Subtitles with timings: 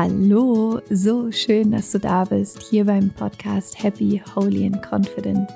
[0.00, 5.50] Hallo, so schön, dass du da bist, hier beim Podcast Happy, Holy and Confident,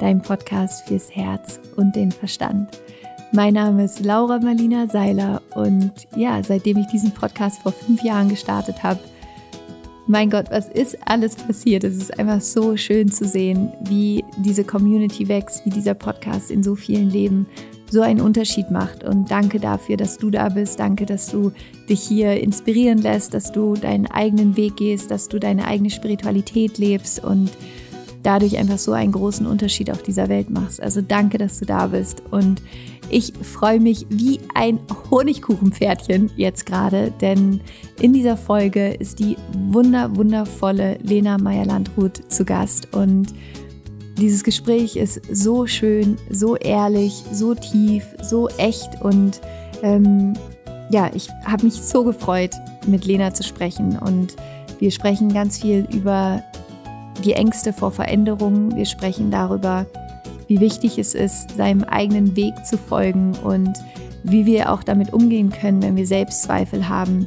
[0.00, 2.78] dein Podcast fürs Herz und den Verstand.
[3.32, 8.28] Mein Name ist Laura Marlina Seiler und ja, seitdem ich diesen Podcast vor fünf Jahren
[8.28, 9.00] gestartet habe,
[10.06, 11.82] mein Gott, was ist alles passiert?
[11.82, 16.62] Es ist einfach so schön zu sehen, wie diese Community wächst, wie dieser Podcast in
[16.62, 17.46] so vielen Leben
[17.90, 19.04] so einen Unterschied macht.
[19.04, 20.80] Und danke dafür, dass du da bist.
[20.80, 21.50] Danke, dass du
[21.88, 26.78] dich hier inspirieren lässt, dass du deinen eigenen Weg gehst, dass du deine eigene Spiritualität
[26.78, 27.50] lebst und
[28.22, 30.82] dadurch einfach so einen großen Unterschied auf dieser Welt machst.
[30.82, 32.22] Also danke, dass du da bist.
[32.30, 32.60] Und
[33.08, 37.60] ich freue mich wie ein Honigkuchenpferdchen jetzt gerade, denn
[38.00, 39.36] in dieser Folge ist die
[39.70, 43.32] wunder, wundervolle Lena Meyer-Landrut zu Gast und
[44.18, 49.40] dieses Gespräch ist so schön, so ehrlich, so tief, so echt und
[49.82, 50.32] ähm,
[50.90, 52.54] ja, ich habe mich so gefreut,
[52.86, 54.36] mit Lena zu sprechen und
[54.78, 56.42] wir sprechen ganz viel über
[57.24, 58.76] die Ängste vor Veränderungen.
[58.76, 59.86] Wir sprechen darüber,
[60.48, 63.72] wie wichtig es ist, seinem eigenen Weg zu folgen und
[64.22, 67.26] wie wir auch damit umgehen können, wenn wir Selbstzweifel haben.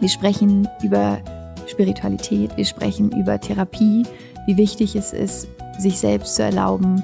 [0.00, 1.18] Wir sprechen über
[1.66, 4.04] Spiritualität, wir sprechen über Therapie,
[4.46, 7.02] wie wichtig es ist, sich selbst zu erlauben,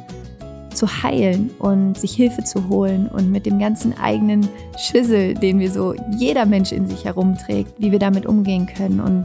[0.76, 5.70] zu heilen und sich Hilfe zu holen und mit dem ganzen eigenen Schüssel, den wir
[5.70, 9.24] so jeder Mensch in sich herumträgt, wie wir damit umgehen können und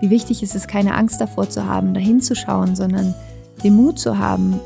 [0.00, 3.14] wie wichtig ist es, keine Angst davor zu haben, dahin zu schauen, sondern
[3.62, 4.60] den Mut zu haben,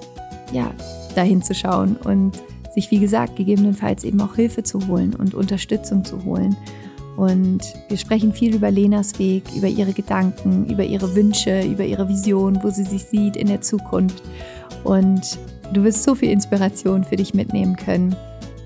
[0.53, 0.71] ja,
[1.15, 2.33] dahin zu schauen und
[2.75, 6.57] sich, wie gesagt, gegebenenfalls eben auch Hilfe zu holen und Unterstützung zu holen.
[7.17, 12.09] Und wir sprechen viel über Lenas Weg, über ihre Gedanken, über ihre Wünsche, über ihre
[12.09, 14.23] Vision, wo sie sich sieht in der Zukunft.
[14.85, 15.39] Und
[15.73, 18.15] du wirst so viel Inspiration für dich mitnehmen können.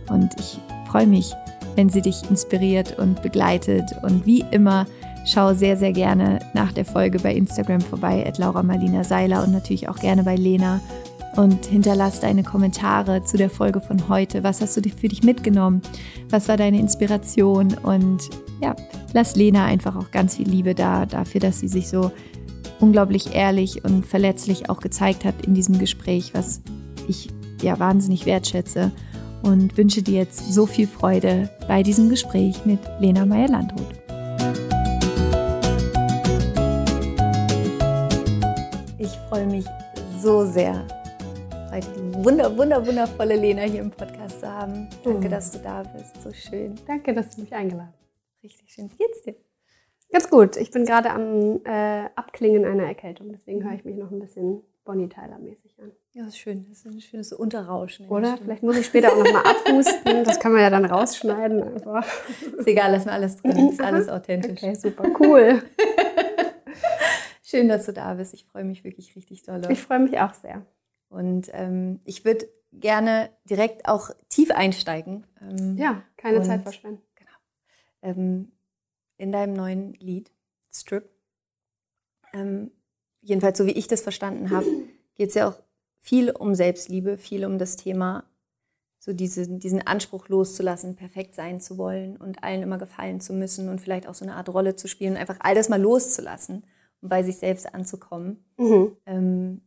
[0.08, 0.58] Und ich
[0.90, 1.32] freue mich,
[1.76, 3.84] wenn sie dich inspiriert und begleitet.
[4.02, 4.86] Und wie immer,
[5.26, 9.52] schau sehr, sehr gerne nach der Folge bei Instagram vorbei, at Laura Marlina Seiler und
[9.52, 10.80] natürlich auch gerne bei Lena
[11.36, 14.44] und hinterlass deine Kommentare zu der Folge von heute.
[14.44, 15.82] Was hast du für dich mitgenommen?
[16.30, 17.74] Was war deine Inspiration?
[17.82, 18.30] Und
[18.62, 18.76] ja,
[19.12, 22.12] lass Lena einfach auch ganz viel Liebe da, dafür, dass sie sich so
[22.80, 26.60] unglaublich ehrlich und verletzlich auch gezeigt hat in diesem Gespräch, was
[27.08, 27.28] ich
[27.62, 28.92] ja wahnsinnig wertschätze
[29.42, 33.86] und wünsche dir jetzt so viel Freude bei diesem Gespräch mit Lena Meyer-Landrut.
[38.98, 39.66] Ich freue mich
[40.20, 40.86] so sehr,
[41.70, 44.88] heute die wunder, wunder, wundervolle Lena hier im Podcast zu haben.
[45.02, 45.30] Danke, mhm.
[45.30, 46.22] dass du da bist.
[46.22, 46.74] So schön.
[46.86, 48.42] Danke, dass du mich eingeladen hast.
[48.42, 48.90] Richtig schön.
[48.90, 49.34] Wie geht's dir?
[50.10, 50.56] Ganz gut.
[50.56, 54.62] Ich bin gerade am äh, Abklingen einer Erkältung, deswegen höre ich mich noch ein bisschen
[54.84, 55.92] Bonnie Tyler mäßig an.
[56.12, 56.66] Ja, das ist schön.
[56.68, 58.08] Das ist ein schönes Unterrauschen.
[58.08, 58.36] Oder?
[58.36, 60.24] Vielleicht muss ich später auch noch mal abhusten.
[60.24, 62.06] Das kann man ja dann rausschneiden einfach.
[62.58, 63.70] Ist egal, lass mal alles drin.
[63.70, 64.62] Ist alles authentisch.
[64.62, 65.62] Okay, super, cool.
[67.42, 68.34] Schön, dass du da bist.
[68.34, 69.62] Ich freue mich wirklich richtig doll.
[69.70, 70.66] Ich freue mich auch sehr.
[71.08, 75.26] Und ähm, ich würde gerne direkt auch tief einsteigen.
[75.40, 77.02] Ähm, ja, keine Zeit verschwenden.
[77.14, 77.30] Genau.
[78.02, 78.52] Ähm,
[79.16, 80.30] in deinem neuen Lied,
[80.72, 81.08] Strip.
[83.24, 84.66] Jedenfalls, so wie ich das verstanden habe,
[85.14, 85.54] geht es ja auch
[85.98, 88.24] viel um Selbstliebe, viel um das Thema,
[88.98, 93.70] so diese, diesen Anspruch loszulassen, perfekt sein zu wollen und allen immer gefallen zu müssen
[93.70, 96.64] und vielleicht auch so eine Art Rolle zu spielen und einfach all das mal loszulassen
[97.00, 98.44] und bei sich selbst anzukommen.
[98.58, 98.96] Mhm.
[99.06, 99.62] Ähm,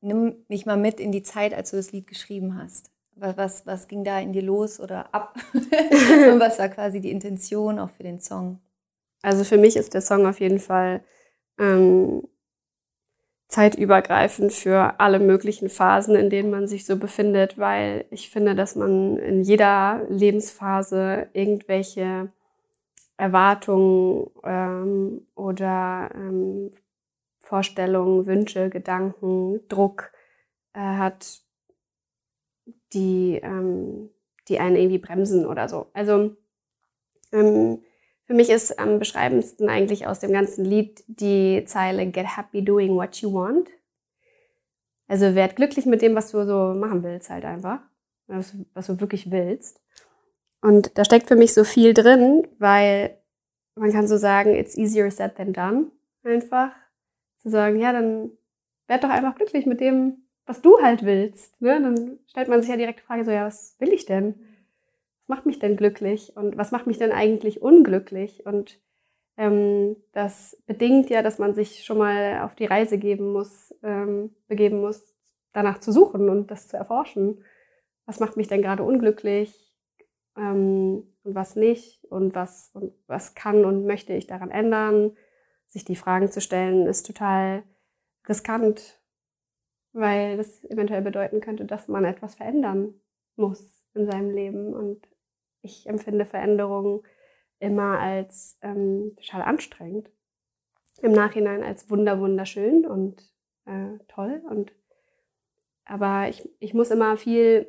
[0.00, 2.92] nimm mich mal mit in die Zeit, als du das Lied geschrieben hast.
[3.16, 5.36] Was, was, was ging da in dir los oder ab?
[5.52, 5.70] Und
[6.40, 8.60] was war quasi die Intention auch für den Song?
[9.22, 11.02] Also für mich ist der Song auf jeden Fall
[11.60, 12.22] ähm,
[13.48, 18.76] zeitübergreifend für alle möglichen Phasen, in denen man sich so befindet, weil ich finde, dass
[18.76, 22.32] man in jeder Lebensphase irgendwelche
[23.16, 26.70] Erwartungen ähm, oder ähm,
[27.40, 30.12] Vorstellungen, Wünsche, Gedanken, Druck
[30.72, 31.40] äh, hat,
[32.92, 34.10] die, ähm,
[34.48, 35.88] die einen irgendwie bremsen oder so.
[35.92, 36.36] Also
[37.32, 37.82] ähm,
[38.30, 42.94] für mich ist am beschreibendsten eigentlich aus dem ganzen Lied die Zeile Get happy doing
[42.94, 43.68] what you want.
[45.08, 47.80] Also werd glücklich mit dem, was du so machen willst, halt einfach.
[48.28, 49.80] Was, was du wirklich willst.
[50.62, 53.18] Und da steckt für mich so viel drin, weil
[53.74, 55.86] man kann so sagen, it's easier said than done.
[56.22, 56.70] Einfach
[57.38, 58.30] zu sagen, ja, dann
[58.86, 61.60] werd doch einfach glücklich mit dem, was du halt willst.
[61.60, 61.82] Ne?
[61.82, 64.36] Dann stellt man sich ja direkt die Frage so, ja, was will ich denn?
[65.30, 66.36] Was macht mich denn glücklich?
[66.36, 68.44] Und was macht mich denn eigentlich unglücklich?
[68.46, 68.80] Und
[69.36, 74.34] ähm, das bedingt ja, dass man sich schon mal auf die Reise geben muss, ähm,
[74.48, 75.14] begeben muss,
[75.52, 77.44] danach zu suchen und das zu erforschen.
[78.06, 79.72] Was macht mich denn gerade unglücklich?
[80.36, 85.16] Ähm, und was nicht und was, und was kann und möchte ich daran ändern.
[85.68, 87.62] Sich die Fragen zu stellen, ist total
[88.28, 89.00] riskant,
[89.92, 92.94] weil das eventuell bedeuten könnte, dass man etwas verändern
[93.36, 94.74] muss in seinem Leben.
[94.74, 95.06] Und
[95.62, 97.02] ich empfinde Veränderungen
[97.58, 100.10] immer als ähm, total anstrengend.
[101.02, 103.22] Im Nachhinein als wunder wunderschön und
[103.66, 104.42] äh, toll.
[104.48, 104.72] Und
[105.84, 107.66] aber ich, ich muss immer viel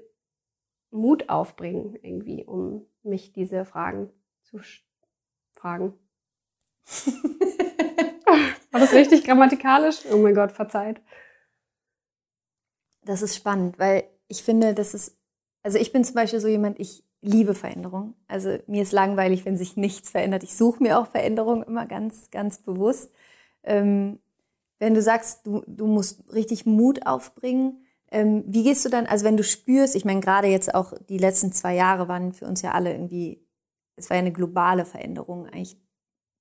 [0.92, 4.12] Mut aufbringen, irgendwie, um mich diese Fragen
[4.44, 4.60] zu
[5.54, 5.94] fragen.
[8.72, 10.06] War das richtig grammatikalisch?
[10.12, 11.02] Oh mein Gott, verzeiht.
[13.04, 15.20] Das ist spannend, weil ich finde, das ist,
[15.64, 18.16] also ich bin zum Beispiel so jemand, ich liebe Veränderung.
[18.28, 20.44] Also mir ist langweilig, wenn sich nichts verändert.
[20.44, 23.12] Ich suche mir auch Veränderung immer ganz, ganz bewusst.
[23.64, 24.20] Ähm,
[24.80, 29.24] wenn du sagst, du, du musst richtig Mut aufbringen, ähm, wie gehst du dann, also
[29.24, 32.62] wenn du spürst, ich meine, gerade jetzt auch die letzten zwei Jahre waren für uns
[32.62, 33.46] ja alle irgendwie,
[33.96, 35.78] es war ja eine globale Veränderung eigentlich,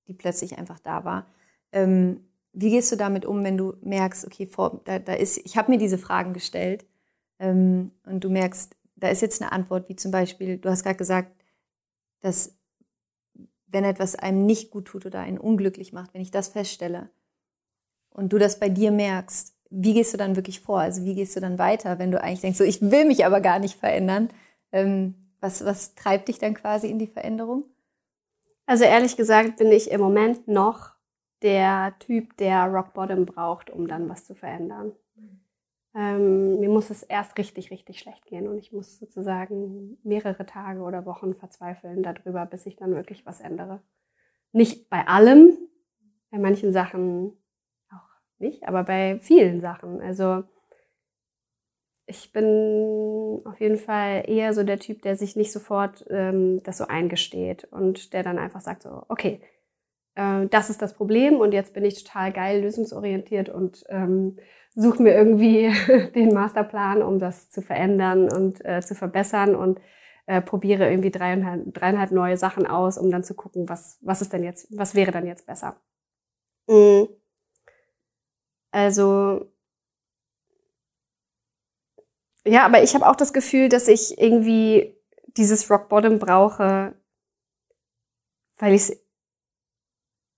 [0.09, 1.27] die plötzlich einfach da war.
[1.73, 5.57] Ähm, wie gehst du damit um, wenn du merkst, okay, vor, da, da ist, ich
[5.57, 6.87] habe mir diese Fragen gestellt
[7.39, 10.97] ähm, und du merkst, da ist jetzt eine Antwort, wie zum Beispiel, du hast gerade
[10.97, 11.33] gesagt,
[12.21, 12.57] dass
[13.67, 17.11] wenn etwas einem nicht gut tut oder einen unglücklich macht, wenn ich das feststelle
[18.11, 20.81] und du das bei dir merkst, wie gehst du dann wirklich vor?
[20.81, 23.41] Also wie gehst du dann weiter, wenn du eigentlich denkst, so ich will mich aber
[23.41, 24.29] gar nicht verändern?
[24.73, 27.65] Ähm, was, was treibt dich dann quasi in die Veränderung?
[28.67, 30.95] Also ehrlich gesagt bin ich im Moment noch
[31.43, 34.93] der Typ, der Rock Bottom braucht, um dann was zu verändern.
[35.95, 40.81] Ähm, mir muss es erst richtig, richtig schlecht gehen und ich muss sozusagen mehrere Tage
[40.83, 43.83] oder Wochen verzweifeln darüber, bis ich dann wirklich was ändere.
[44.53, 45.57] Nicht bei allem,
[46.31, 47.37] bei manchen Sachen
[48.41, 50.01] nicht, aber bei vielen Sachen.
[50.01, 50.45] Also
[52.07, 56.79] ich bin auf jeden Fall eher so der Typ, der sich nicht sofort ähm, das
[56.79, 59.41] so eingesteht und der dann einfach sagt so, okay,
[60.21, 64.37] äh, das ist das Problem und jetzt bin ich total geil lösungsorientiert und ähm,
[64.75, 65.73] suche mir irgendwie
[66.15, 69.81] den Masterplan, um das zu verändern und äh, zu verbessern und
[70.27, 74.33] äh, probiere irgendwie dreieinhalb, dreieinhalb neue Sachen aus, um dann zu gucken, was, was ist
[74.33, 75.77] denn jetzt, was wäre dann jetzt besser.
[76.69, 77.09] Mhm.
[78.73, 79.51] Also
[82.47, 84.97] ja, aber ich habe auch das Gefühl, dass ich irgendwie
[85.37, 86.95] dieses Rock Bottom brauche,
[88.59, 89.00] weil ich es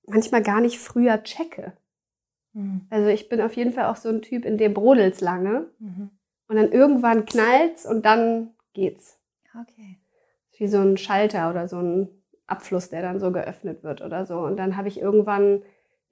[0.06, 1.72] manchmal gar nicht früher checke.
[2.52, 2.86] Mhm.
[2.90, 6.10] Also ich bin auf jeden Fall auch so ein Typ, in dem brodelt's lange mhm.
[6.48, 9.18] und dann irgendwann knallt's und dann geht's.
[9.60, 9.98] Okay.
[10.58, 12.08] Wie so ein Schalter oder so ein
[12.46, 14.38] Abfluss, der dann so geöffnet wird oder so.
[14.38, 15.62] Und dann habe ich irgendwann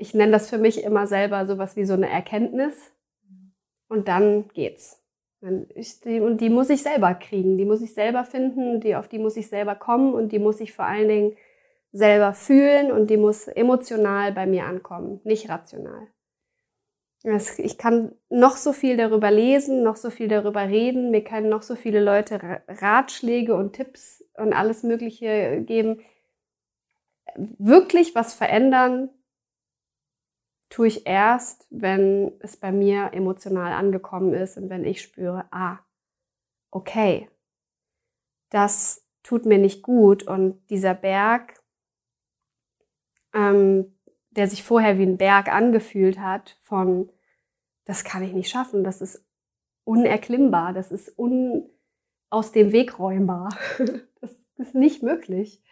[0.00, 2.92] ich nenne das für mich immer selber sowas wie so eine Erkenntnis.
[3.86, 5.02] Und dann geht's.
[5.42, 9.36] und die muss ich selber kriegen, die muss ich selber finden, die, auf die muss
[9.36, 11.36] ich selber kommen und die muss ich vor allen Dingen
[11.92, 16.08] selber fühlen und die muss emotional bei mir ankommen, nicht rational.
[17.58, 21.62] Ich kann noch so viel darüber lesen, noch so viel darüber reden, mir können noch
[21.62, 26.00] so viele Leute Ratschläge und Tipps und alles Mögliche geben.
[27.36, 29.10] Wirklich was verändern
[30.70, 35.80] tue ich erst, wenn es bei mir emotional angekommen ist und wenn ich spüre, ah,
[36.70, 37.28] okay,
[38.48, 41.60] das tut mir nicht gut und dieser Berg,
[43.34, 43.96] ähm,
[44.30, 47.10] der sich vorher wie ein Berg angefühlt hat, von
[47.84, 49.24] das kann ich nicht schaffen, das ist
[49.84, 51.68] unerklimmbar, das ist un
[52.30, 53.48] aus dem Weg räumbar,
[54.20, 55.62] das ist nicht möglich.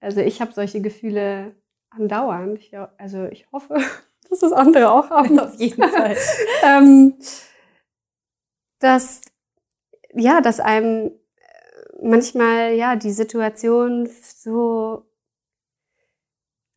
[0.00, 1.54] Also ich habe solche Gefühle
[1.90, 2.58] andauernd.
[2.58, 3.76] Ich, also ich hoffe,
[4.30, 5.38] dass das andere auch haben.
[5.38, 6.16] Auf jeden Fall.
[6.64, 7.14] ähm,
[8.80, 9.20] dass,
[10.12, 11.12] ja, dass einem äh,
[12.02, 15.06] manchmal, ja, die Situation so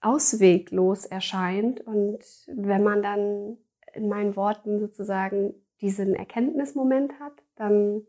[0.05, 3.57] ausweglos erscheint und wenn man dann
[3.93, 8.03] in meinen Worten sozusagen diesen Erkenntnismoment hat, dann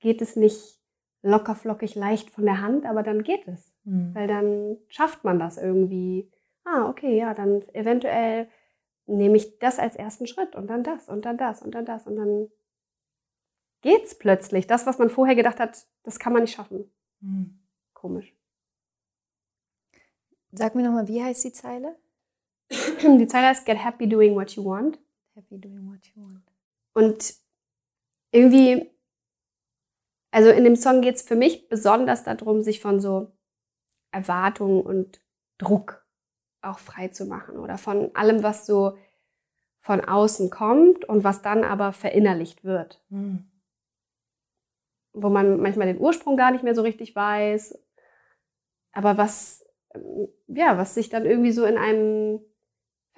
[0.00, 0.78] geht es nicht
[1.22, 4.14] locker flockig leicht von der Hand, aber dann geht es, mhm.
[4.14, 6.30] weil dann schafft man das irgendwie
[6.68, 8.48] ah, okay, ja, dann eventuell
[9.06, 12.06] nehme ich das als ersten Schritt und dann das und dann das und dann das
[12.06, 12.48] und dann
[13.80, 14.66] geht's plötzlich.
[14.66, 16.90] Das, was man vorher gedacht hat, das kann man nicht schaffen.
[17.20, 17.58] Hm.
[17.94, 18.36] Komisch.
[20.58, 21.96] Sag mir nochmal, wie heißt die Zeile?
[22.68, 24.98] Die Zeile heißt Get happy doing what you want.
[25.36, 26.42] Happy doing what you want.
[26.94, 27.34] Und
[28.32, 28.90] irgendwie,
[30.32, 33.30] also in dem Song geht es für mich besonders darum, sich von so
[34.10, 35.20] Erwartungen und
[35.58, 36.04] Druck
[36.60, 38.98] auch frei zu machen oder von allem, was so
[39.78, 43.00] von außen kommt und was dann aber verinnerlicht wird.
[43.10, 43.48] Mhm.
[45.12, 47.78] Wo man manchmal den Ursprung gar nicht mehr so richtig weiß.
[48.90, 49.67] aber was,
[50.46, 52.40] ja, was sich dann irgendwie so in einem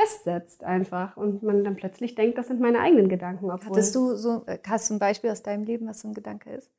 [0.01, 3.51] festsetzt einfach und man dann plötzlich denkt, das sind meine eigenen Gedanken.
[3.51, 6.15] Obwohl Hattest du so, äh, hast du ein Beispiel aus deinem Leben, was so ein
[6.15, 6.71] Gedanke ist?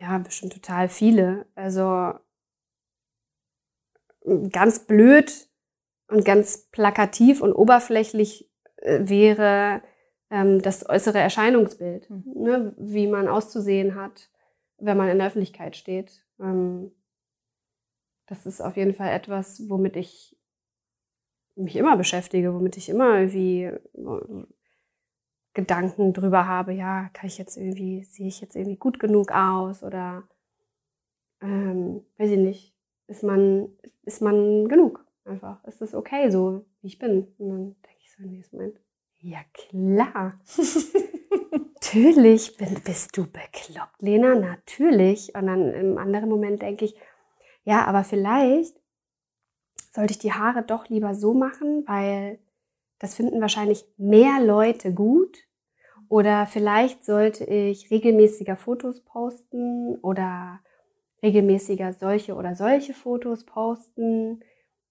[0.00, 1.46] Ja, bestimmt total viele.
[1.54, 2.12] Also
[4.50, 5.48] ganz blöd
[6.08, 9.82] und ganz plakativ und oberflächlich äh, wäre
[10.30, 12.24] ähm, das äußere Erscheinungsbild, mhm.
[12.34, 14.30] ne, wie man auszusehen hat,
[14.78, 16.24] wenn man in der Öffentlichkeit steht.
[16.40, 16.92] Ähm,
[18.26, 20.36] das ist auf jeden Fall etwas, womit ich
[21.54, 24.46] mich immer beschäftige, womit ich immer irgendwie äh,
[25.54, 29.82] Gedanken drüber habe, ja, kann ich jetzt irgendwie, sehe ich jetzt irgendwie gut genug aus
[29.82, 30.24] oder
[31.40, 32.74] ähm, weiß ich nicht,
[33.06, 33.68] ist man,
[34.02, 35.64] ist man genug einfach?
[35.64, 37.28] Ist das okay, so wie ich bin?
[37.38, 38.80] Und dann denke ich so im nächsten Moment,
[39.18, 40.38] ja klar.
[41.52, 45.34] Natürlich bin, bist du bekloppt, Lena, natürlich.
[45.36, 46.96] Und dann im anderen Moment denke ich,
[47.66, 48.80] ja, aber vielleicht
[49.92, 52.38] sollte ich die Haare doch lieber so machen, weil
[53.00, 55.38] das finden wahrscheinlich mehr Leute gut.
[56.08, 60.60] Oder vielleicht sollte ich regelmäßiger Fotos posten oder
[61.24, 64.44] regelmäßiger solche oder solche Fotos posten.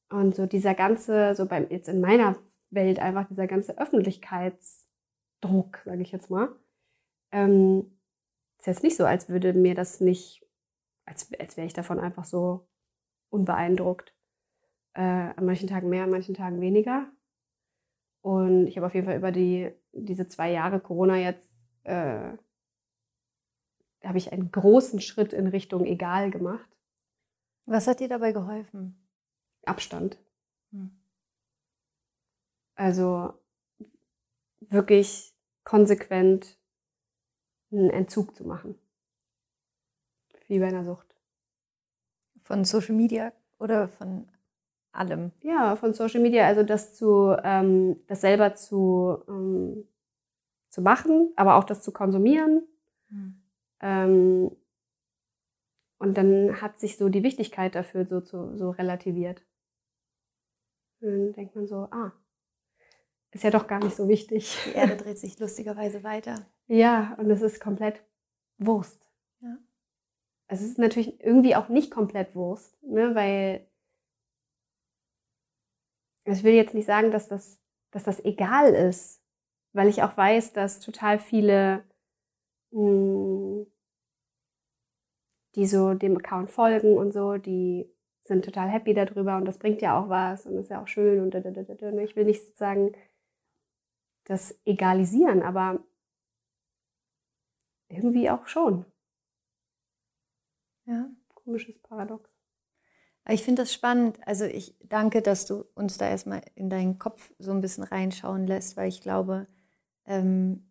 [0.10, 2.36] Und so dieser ganze, so beim, jetzt in meiner
[2.72, 6.50] Welt einfach dieser ganze Öffentlichkeitsdruck, sage ich jetzt mal,
[7.32, 7.98] ähm,
[8.60, 10.45] ist jetzt nicht so, als würde mir das nicht,
[11.06, 12.68] als, als wäre ich davon einfach so
[13.30, 14.14] unbeeindruckt.
[14.94, 17.12] Äh, an manchen Tagen mehr, an manchen Tagen weniger.
[18.22, 21.50] Und ich habe auf jeden Fall über die, diese zwei Jahre Corona jetzt,
[21.84, 22.34] äh,
[24.04, 26.70] habe ich einen großen Schritt in Richtung egal gemacht.
[27.66, 29.08] Was hat dir dabei geholfen?
[29.66, 30.18] Abstand.
[30.72, 30.92] Hm.
[32.76, 33.34] Also
[34.60, 35.34] wirklich
[35.64, 36.58] konsequent
[37.72, 38.76] einen Entzug zu machen.
[40.48, 41.16] Wie bei einer Sucht.
[42.42, 44.28] Von Social Media oder von
[44.92, 45.32] allem?
[45.42, 49.88] Ja, von Social Media, also das zu, ähm, das selber zu, ähm,
[50.70, 52.68] zu machen, aber auch das zu konsumieren.
[53.10, 53.42] Mhm.
[53.82, 54.52] Ähm,
[55.98, 59.44] und dann hat sich so die Wichtigkeit dafür so, so, so relativiert.
[61.02, 62.14] Und dann denkt man so, ah,
[63.32, 64.58] ist ja doch gar nicht so wichtig.
[64.66, 66.46] Die Erde dreht sich lustigerweise weiter.
[66.68, 68.02] Ja, und es ist komplett
[68.58, 69.05] Wurst.
[70.48, 73.68] Es ist natürlich irgendwie auch nicht komplett Wurst, ne, weil
[76.26, 77.60] ich will jetzt nicht sagen, dass das,
[77.92, 79.22] dass das egal ist,
[79.74, 81.84] weil ich auch weiß, dass total viele,
[82.72, 83.68] mh, hm,
[85.56, 87.90] die so dem Account folgen und so, die
[88.24, 91.22] sind total happy darüber und das bringt ja auch was und ist ja auch schön
[91.22, 91.92] und da, da, da, da.
[91.92, 92.04] Ne?
[92.04, 92.94] ich will nicht sozusagen
[94.26, 95.80] das egalisieren, aber
[97.90, 98.86] irgendwie auch schon.
[100.86, 101.10] Ja.
[101.34, 102.30] Komisches Paradox.
[103.28, 104.20] Ich finde das spannend.
[104.26, 108.46] Also ich danke, dass du uns da erstmal in deinen Kopf so ein bisschen reinschauen
[108.46, 109.48] lässt, weil ich glaube,
[110.06, 110.68] ähm,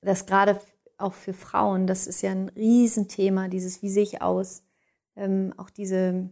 [0.00, 0.60] dass gerade
[0.98, 4.64] auch für Frauen, das ist ja ein Riesenthema, dieses wie sehe ich aus,
[5.16, 6.30] ähm, auch diese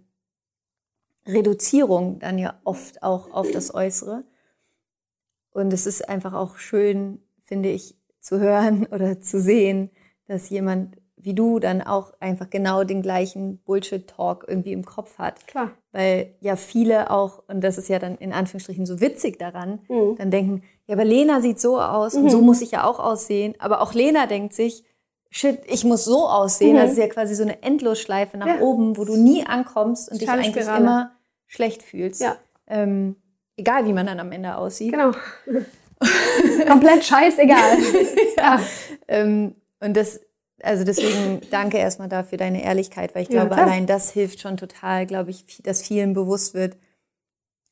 [1.27, 4.25] Reduzierung dann ja oft auch auf das Äußere.
[5.51, 9.91] Und es ist einfach auch schön, finde ich, zu hören oder zu sehen,
[10.27, 15.47] dass jemand wie du dann auch einfach genau den gleichen Bullshit-Talk irgendwie im Kopf hat.
[15.47, 15.73] Klar.
[15.93, 20.17] Weil ja viele auch, und das ist ja dann in Anführungsstrichen so witzig daran, mhm.
[20.17, 22.25] dann denken, ja, aber Lena sieht so aus mhm.
[22.25, 23.55] und so muss ich ja auch aussehen.
[23.59, 24.85] Aber auch Lena denkt sich,
[25.31, 26.77] shit, ich muss so aussehen.
[26.77, 26.81] Mhm.
[26.81, 28.61] Das ist ja quasi so eine Endlosschleife nach ja.
[28.61, 30.81] oben, wo du nie ankommst und dich eigentlich Spirale.
[30.83, 31.13] immer
[31.47, 32.21] schlecht fühlst.
[32.21, 32.37] Ja.
[32.67, 33.17] Ähm,
[33.57, 34.93] egal, wie man dann am Ende aussieht.
[34.93, 35.13] Genau.
[36.69, 37.79] Komplett scheißegal.
[38.37, 38.61] ja.
[39.09, 40.21] Ähm, und das
[40.63, 44.57] also deswegen danke erstmal dafür deine Ehrlichkeit, weil ich glaube, ja, allein das hilft schon
[44.57, 46.77] total, glaube ich, dass vielen bewusst wird,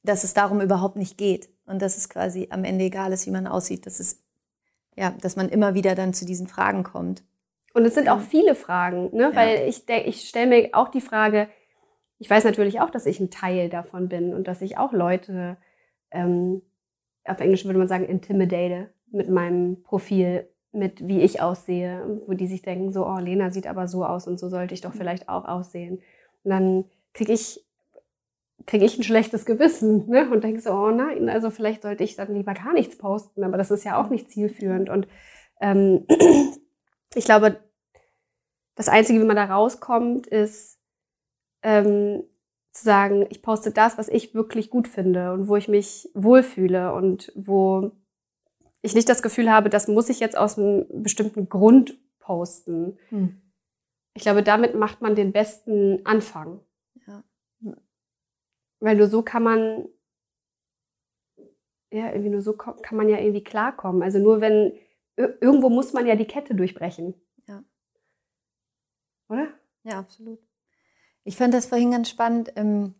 [0.03, 3.33] dass es darum überhaupt nicht geht und dass es quasi am Ende egal ist, wie
[3.33, 4.23] man aussieht, dass es
[4.97, 7.23] ja, dass man immer wieder dann zu diesen Fragen kommt.
[7.75, 9.25] Und es sind auch viele Fragen, ne?
[9.25, 9.37] Ja.
[9.37, 11.49] weil ich, ich stelle mir auch die Frage,
[12.19, 15.59] ich weiß natürlich auch, dass ich ein Teil davon bin und dass ich auch Leute,
[16.11, 16.63] ähm,
[17.25, 22.47] auf Englisch würde man sagen, intimidate mit meinem Profil mit wie ich aussehe, wo die
[22.47, 24.99] sich denken, so, oh, Lena sieht aber so aus und so sollte ich doch mhm.
[24.99, 26.03] vielleicht auch aussehen.
[26.45, 27.65] Und dann kriege ich,
[28.67, 30.31] krieg ich ein schlechtes Gewissen ne?
[30.31, 33.57] und denke so, oh nein, also vielleicht sollte ich dann lieber gar nichts posten, aber
[33.57, 34.91] das ist ja auch nicht zielführend.
[34.91, 35.09] Und
[35.61, 36.07] ähm,
[37.15, 37.59] ich glaube,
[38.75, 40.79] das Einzige, wie man da rauskommt, ist
[41.63, 42.23] ähm,
[42.71, 46.93] zu sagen, ich poste das, was ich wirklich gut finde und wo ich mich wohlfühle
[46.93, 47.93] und wo
[48.87, 52.99] ich nicht das Gefühl habe, das muss ich jetzt aus einem bestimmten Grund posten.
[53.11, 53.43] Hm.
[54.15, 56.61] Ich glaube, damit macht man den besten Anfang.
[57.07, 57.23] Ja.
[58.81, 59.89] weil nur so kann man,
[61.91, 64.03] ja, irgendwie nur so kann man ja irgendwie klarkommen.
[64.03, 64.73] Also nur wenn,
[65.17, 67.15] irgendwo muss man ja die Kette durchbrechen.
[67.47, 67.65] Ja.
[69.29, 69.49] Oder?
[69.83, 70.41] Ja, absolut.
[71.25, 72.95] Ich fand das vorhin ganz spannend, ähm,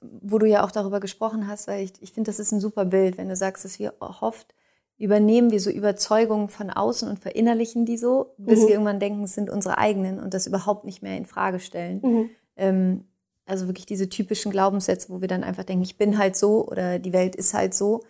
[0.00, 2.84] wo du ja auch darüber gesprochen hast, weil ich, ich finde, das ist ein super
[2.84, 4.54] Bild, wenn du sagst, dass wir oft
[4.96, 8.62] übernehmen wir so Überzeugungen von außen und verinnerlichen die so, bis mhm.
[8.62, 12.00] wir irgendwann denken, es sind unsere eigenen und das überhaupt nicht mehr in Frage stellen.
[12.02, 12.30] Mhm.
[12.56, 13.04] Ähm,
[13.46, 16.98] also wirklich diese typischen Glaubenssätze, wo wir dann einfach denken, ich bin halt so oder
[16.98, 18.02] die Welt ist halt so.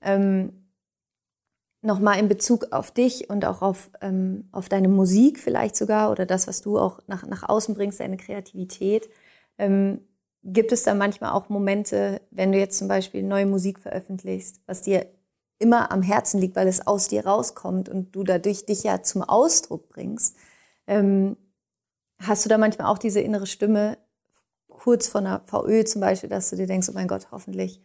[0.00, 0.52] Ähm,
[1.84, 6.26] Nochmal in Bezug auf dich und auch auf, ähm, auf deine Musik vielleicht sogar oder
[6.26, 9.10] das, was du auch nach, nach außen bringst, deine Kreativität.
[9.58, 10.00] Ähm,
[10.44, 14.82] gibt es da manchmal auch Momente, wenn du jetzt zum Beispiel neue Musik veröffentlichst, was
[14.82, 15.06] dir
[15.62, 19.22] immer am Herzen liegt, weil es aus dir rauskommt und du dadurch dich ja zum
[19.22, 20.36] Ausdruck bringst.
[20.86, 21.36] Ähm,
[22.18, 23.98] hast du da manchmal auch diese innere Stimme,
[24.68, 27.80] kurz vor einer VÖ zum Beispiel, dass du dir denkst, oh mein Gott, hoffentlich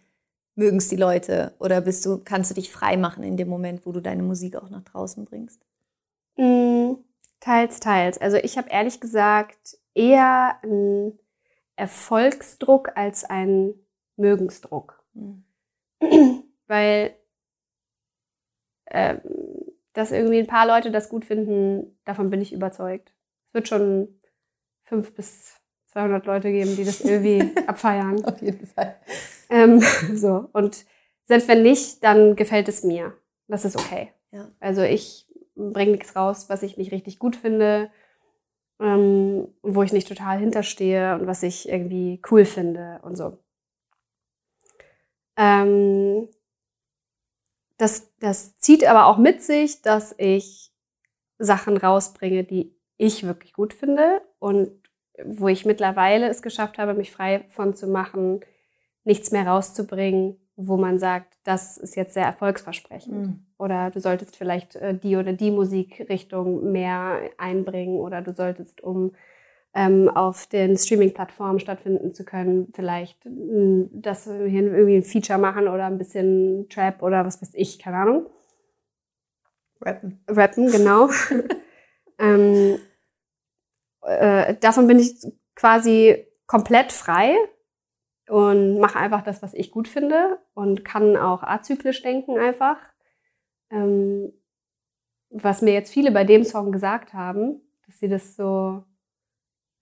[0.55, 1.53] mögen es die Leute?
[1.59, 4.55] Oder bist du, kannst du dich frei machen in dem Moment, wo du deine Musik
[4.55, 5.61] auch nach draußen bringst?
[6.37, 6.93] Mm,
[7.39, 8.17] teils, teils.
[8.17, 11.19] Also ich habe ehrlich gesagt eher einen
[11.75, 13.75] Erfolgsdruck als einen
[14.15, 15.03] Mögensdruck.
[15.13, 15.43] Mhm.
[16.67, 17.15] Weil
[18.91, 19.21] ähm,
[19.93, 23.13] dass irgendwie ein paar Leute das gut finden, davon bin ich überzeugt.
[23.47, 24.19] Es wird schon
[24.83, 25.55] fünf bis
[25.87, 28.23] 200 Leute geben, die das irgendwie abfeiern.
[28.25, 28.95] Auf jeden Fall.
[29.49, 29.81] Ähm,
[30.13, 30.49] so.
[30.53, 30.85] Und
[31.25, 33.13] selbst wenn nicht, dann gefällt es mir.
[33.47, 34.11] Das ist okay.
[34.31, 34.51] Ja.
[34.59, 37.89] Also ich bringe nichts raus, was ich nicht richtig gut finde,
[38.79, 43.39] ähm, wo ich nicht total hinterstehe und was ich irgendwie cool finde und so.
[45.35, 46.27] Ähm,
[47.77, 50.71] das, das zieht aber auch mit sich, dass ich
[51.37, 54.71] Sachen rausbringe, die ich wirklich gut finde und
[55.23, 58.41] wo ich mittlerweile es geschafft habe, mich frei von zu machen,
[59.03, 63.27] nichts mehr rauszubringen, wo man sagt, das ist jetzt sehr erfolgsversprechend.
[63.27, 63.45] Mhm.
[63.57, 69.13] Oder du solltest vielleicht äh, die oder die Musikrichtung mehr einbringen oder du solltest, um
[69.73, 75.39] ähm, auf den Streaming-Plattformen stattfinden zu können, vielleicht hm, dass wir hier irgendwie ein Feature
[75.39, 78.25] machen oder ein bisschen Trap oder was weiß ich, keine Ahnung.
[79.81, 80.23] Rappen.
[80.27, 81.09] Rappen, genau.
[82.19, 82.79] ähm,
[84.01, 85.15] äh, davon bin ich
[85.55, 87.35] quasi komplett frei
[88.27, 92.77] und mache einfach das, was ich gut finde und kann auch azyklisch denken einfach.
[93.69, 94.33] Ähm,
[95.29, 98.83] was mir jetzt viele bei dem Song gesagt haben, dass sie das so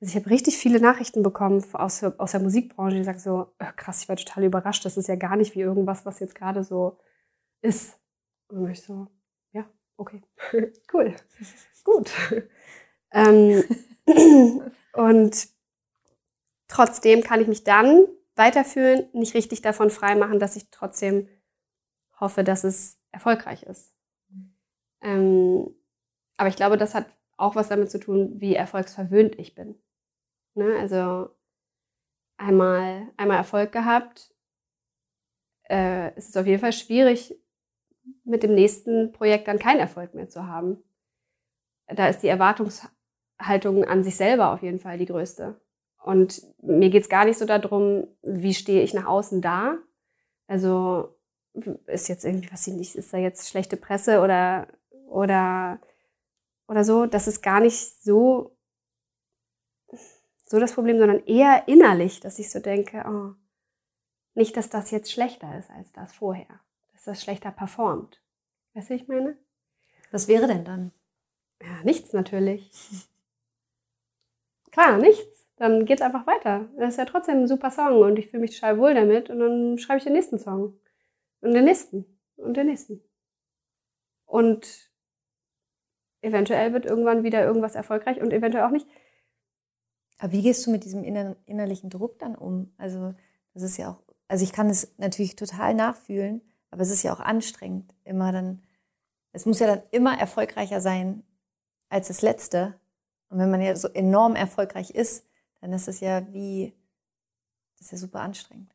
[0.05, 3.65] also ich habe richtig viele Nachrichten bekommen aus, aus der Musikbranche, die sagen so, oh,
[3.75, 6.63] krass, ich war total überrascht, das ist ja gar nicht wie irgendwas, was jetzt gerade
[6.63, 6.99] so
[7.63, 7.99] ist.
[8.49, 9.07] Und ich so,
[9.51, 10.21] ja, okay,
[10.93, 11.15] cool,
[11.83, 12.11] gut.
[13.13, 13.63] ähm,
[14.93, 15.47] und
[16.67, 21.27] trotzdem kann ich mich dann weiterführen, nicht richtig davon freimachen, dass ich trotzdem
[22.19, 23.91] hoffe, dass es erfolgreich ist.
[25.01, 25.73] Ähm,
[26.37, 29.79] aber ich glaube, das hat auch was damit zu tun, wie erfolgsverwöhnt ich bin.
[30.55, 30.77] Ne?
[30.79, 31.29] Also
[32.37, 34.33] einmal, einmal Erfolg gehabt,
[35.69, 37.37] äh, es auf jeden Fall schwierig,
[38.23, 40.83] mit dem nächsten Projekt dann keinen Erfolg mehr zu haben.
[41.87, 45.59] Da ist die Erwartungshaltung an sich selber auf jeden Fall die größte.
[46.03, 49.77] Und mir geht es gar nicht so darum, wie stehe ich nach außen da.
[50.47, 51.15] Also
[51.87, 54.67] ist jetzt irgendwie, was ich nicht, ist da jetzt schlechte Presse oder,
[55.07, 55.79] oder,
[56.67, 57.05] oder so.
[57.07, 58.54] Das ist gar nicht so
[60.45, 63.33] so das Problem, sondern eher innerlich, dass ich so denke, oh,
[64.35, 66.59] nicht, dass das jetzt schlechter ist als das vorher,
[66.93, 68.21] dass das schlechter performt.
[68.73, 69.37] Weißt du, ich meine?
[70.11, 70.91] Was wäre denn dann?
[71.61, 72.69] Ja, nichts natürlich.
[74.71, 75.49] Klar, nichts.
[75.55, 76.67] Dann geht's einfach weiter.
[76.77, 79.39] Das ist ja trotzdem ein super Song und ich fühle mich total wohl damit und
[79.39, 80.77] dann schreibe ich den nächsten Song.
[81.39, 82.05] Und den nächsten.
[82.35, 83.01] Und den nächsten.
[84.25, 84.91] Und
[86.21, 88.87] eventuell wird irgendwann wieder irgendwas erfolgreich und eventuell auch nicht.
[90.17, 92.73] Aber wie gehst du mit diesem inner, innerlichen Druck dann um?
[92.77, 93.13] Also,
[93.53, 97.13] das ist ja auch, also ich kann es natürlich total nachfühlen, aber es ist ja
[97.13, 98.61] auch anstrengend, immer dann,
[99.31, 101.23] es muss ja dann immer erfolgreicher sein
[101.89, 102.79] als das letzte.
[103.29, 105.25] Und wenn man ja so enorm erfolgreich ist,
[105.61, 106.73] dann ist es ja wie,
[107.77, 108.74] das ist ja super anstrengend.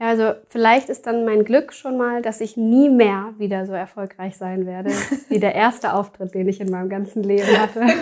[0.00, 3.72] Ja, also vielleicht ist dann mein Glück schon mal, dass ich nie mehr wieder so
[3.72, 4.90] erfolgreich sein werde,
[5.28, 7.86] wie der erste Auftritt, den ich in meinem ganzen Leben hatte.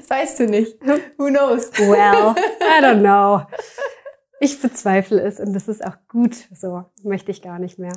[0.00, 0.78] Das weißt du nicht.
[1.18, 1.70] Who knows?
[1.78, 3.46] Well, I don't know.
[4.40, 6.84] Ich bezweifle es und das ist auch gut so.
[7.02, 7.92] Möchte ich gar nicht mehr.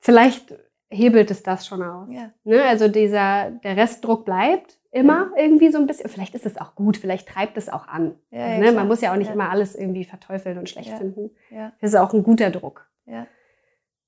[0.00, 0.54] Vielleicht
[0.90, 2.08] hebelt es das schon aus.
[2.10, 2.32] Ja.
[2.44, 2.62] Ne?
[2.64, 6.08] Also dieser, der Restdruck bleibt, Immer irgendwie so ein bisschen.
[6.10, 8.14] Vielleicht ist es auch gut, vielleicht treibt es auch an.
[8.30, 8.72] Ja, ja, ne?
[8.72, 9.32] Man muss ja auch nicht Ja.
[9.34, 11.30] immer alles irgendwie verteufeln und schlecht finden.
[11.50, 12.88] Ja, Das ist auch ein guter Druck.
[13.06, 13.26] ja.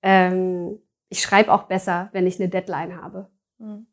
[0.03, 3.31] Ähm, ich schreibe auch besser, wenn ich eine Deadline habe.
[3.59, 3.87] Mhm.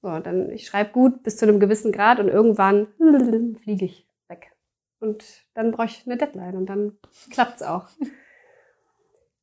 [0.00, 2.86] So, dann ich schreibe gut bis zu einem gewissen Grad und irgendwann
[3.62, 4.52] fliege ich weg.
[5.00, 6.96] Und dann brauche ich eine Deadline und dann
[7.30, 7.88] klappt's auch.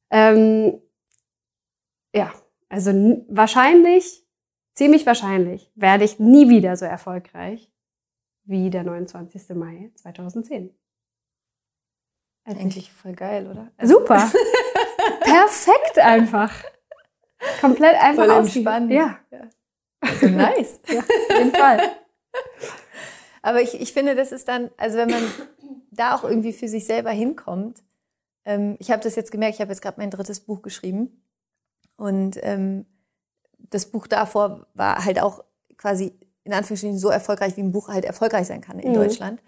[0.09, 0.81] ähm,
[2.15, 2.33] ja,
[2.69, 2.91] also
[3.27, 4.24] wahrscheinlich,
[4.75, 7.71] ziemlich wahrscheinlich, werde ich nie wieder so erfolgreich
[8.43, 9.49] wie der 29.
[9.55, 10.69] Mai 2010.
[12.43, 13.71] Als ich- Eigentlich voll geil, oder?
[13.77, 14.31] Also Super.
[15.21, 16.53] Perfekt einfach.
[17.61, 18.91] Komplett einfach Voll ausge- entspannt.
[18.91, 19.19] Ja,
[20.01, 20.79] Also nice.
[20.87, 21.81] ja, auf jeden Fall.
[23.41, 25.23] Aber ich, ich finde, das ist dann, also wenn man
[25.91, 27.83] da auch irgendwie für sich selber hinkommt,
[28.43, 31.23] ähm, ich habe das jetzt gemerkt, ich habe jetzt gerade mein drittes Buch geschrieben
[31.97, 32.85] und ähm,
[33.69, 35.43] das Buch davor war halt auch
[35.77, 36.13] quasi
[36.43, 38.95] in Anführungsstrichen so erfolgreich, wie ein Buch halt erfolgreich sein kann in Mhm.
[38.95, 39.41] Deutschland.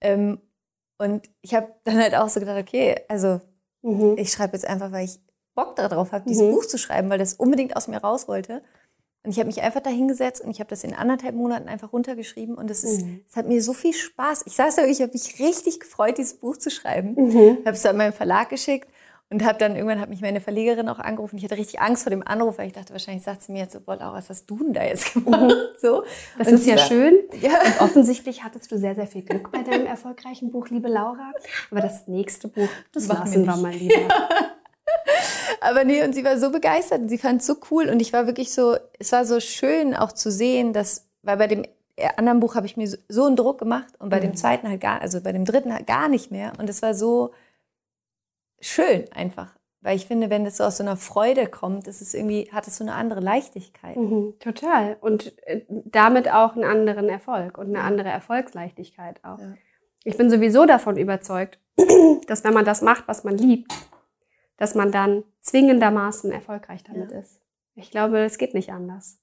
[0.00, 0.40] Ähm,
[0.98, 3.40] und ich habe dann halt auch so gedacht, okay, also
[3.82, 4.16] Mhm.
[4.18, 5.18] ich schreibe jetzt einfach, weil ich
[5.54, 6.52] Bock darauf habe, dieses Mhm.
[6.52, 8.62] Buch zu schreiben, weil das unbedingt aus mir raus wollte.
[9.24, 11.92] Und ich habe mich einfach da hingesetzt und ich habe das in anderthalb Monaten einfach
[11.92, 13.20] runtergeschrieben und es ist, Mhm.
[13.28, 14.42] es hat mir so viel Spaß.
[14.46, 17.14] Ich saß da, ich habe mich richtig gefreut, dieses Buch zu schreiben.
[17.14, 17.58] Mhm.
[17.64, 18.88] Habe es dann meinem Verlag geschickt
[19.32, 21.36] und habe dann irgendwann hat mich meine Verlegerin auch angerufen.
[21.38, 23.72] Ich hatte richtig Angst vor dem Anruf, weil ich dachte, wahrscheinlich sagt sie mir jetzt
[23.72, 25.54] so, boah, Laura, was hast du denn da jetzt gemacht?
[25.80, 26.02] So.
[26.02, 26.04] Mhm.
[26.38, 27.14] Das Und ist ja schön.
[27.40, 27.50] Ja.
[27.64, 31.32] Und offensichtlich hattest du sehr, sehr viel Glück bei deinem erfolgreichen Buch, liebe Laura.
[31.70, 33.94] Aber das nächste Buch, das lassen wir mal lieber.
[35.60, 38.12] Aber nee, und sie war so begeistert und sie fand es so cool und ich
[38.12, 41.64] war wirklich so, es war so schön auch zu sehen, dass, weil bei dem
[42.16, 44.36] anderen Buch habe ich mir so, einen Druck gemacht und bei dem Mhm.
[44.36, 47.32] zweiten halt gar, also bei dem dritten halt gar nicht mehr und es war so
[48.62, 52.14] schön einfach, weil ich finde, wenn das so aus so einer Freude kommt, das ist
[52.14, 53.96] irgendwie, hat es so eine andere Leichtigkeit.
[53.96, 54.96] Mhm, total.
[55.00, 59.38] Und äh, damit auch einen anderen Erfolg und eine andere Erfolgsleichtigkeit auch.
[59.38, 59.54] Ja.
[60.04, 61.58] Ich bin sowieso davon überzeugt,
[62.28, 63.72] dass wenn man das macht, was man liebt,
[64.56, 67.18] dass man dann zwingendermaßen erfolgreich damit Ja.
[67.18, 67.40] ist.
[67.74, 69.18] Ich glaube, es geht nicht anders.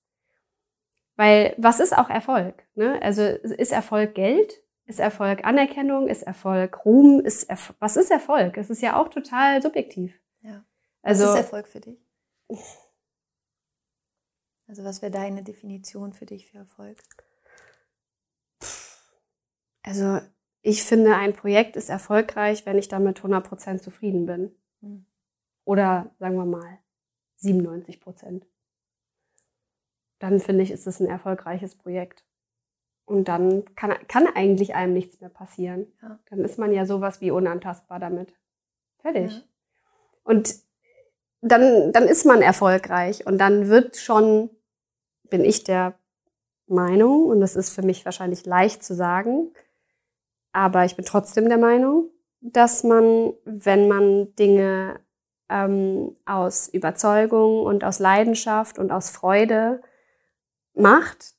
[1.16, 2.64] Weil was ist auch Erfolg?
[2.76, 3.00] Ne?
[3.02, 4.62] Also ist Erfolg Geld?
[4.90, 6.08] Ist Erfolg Anerkennung?
[6.08, 7.20] Ist Erfolg Ruhm?
[7.20, 8.58] Ist Erf was ist Erfolg?
[8.58, 10.20] Es ist ja auch total subjektiv.
[10.42, 10.66] Ja.
[11.04, 12.00] Also was ist Erfolg für dich?
[14.66, 16.98] Also was wäre deine Definition für dich für Erfolg?
[19.84, 20.22] Also
[20.64, 24.56] ich finde, ein Projekt ist erfolgreich, wenn ich damit 100% zufrieden bin.
[24.82, 25.06] Hm.
[25.66, 26.80] Oder sagen wir mal
[27.40, 28.42] 97%.
[30.18, 32.26] Dann finde ich, ist es ein erfolgreiches Projekt.
[33.10, 35.88] Und dann kann, kann eigentlich einem nichts mehr passieren.
[36.02, 36.20] Ja.
[36.30, 38.34] Dann ist man ja sowas wie unantastbar damit.
[39.00, 39.32] Fertig.
[39.32, 39.42] Ja.
[40.24, 40.54] Und
[41.42, 44.52] dann, dann ist man erfolgreich und dann wird schon,
[45.30, 45.98] bin ich der
[46.68, 49.52] Meinung, und das ist für mich wahrscheinlich leicht zu sagen,
[50.52, 52.10] aber ich bin trotzdem der Meinung,
[52.42, 55.00] dass man, wenn man Dinge
[55.50, 59.82] ähm, aus Überzeugung und aus Leidenschaft und aus Freude
[60.76, 61.34] macht,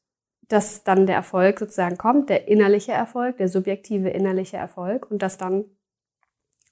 [0.50, 5.38] dass dann der Erfolg sozusagen kommt, der innerliche Erfolg, der subjektive innerliche Erfolg und dass
[5.38, 5.64] dann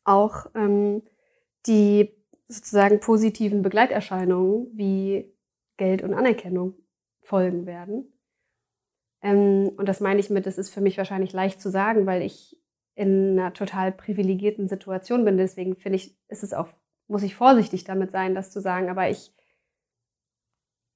[0.03, 1.03] auch ähm,
[1.67, 2.13] die
[2.49, 5.33] sozusagen positiven Begleiterscheinungen wie
[5.77, 6.75] Geld und Anerkennung
[7.23, 8.13] folgen werden.
[9.23, 12.23] Ähm, und das meine ich mit, das ist für mich wahrscheinlich leicht zu sagen, weil
[12.23, 12.61] ich
[12.97, 15.37] in einer total privilegierten Situation bin.
[15.37, 16.67] Deswegen finde ich, ist es auch,
[17.07, 18.91] muss ich vorsichtig damit sein, das zu sagen.
[18.91, 19.33] Aber ich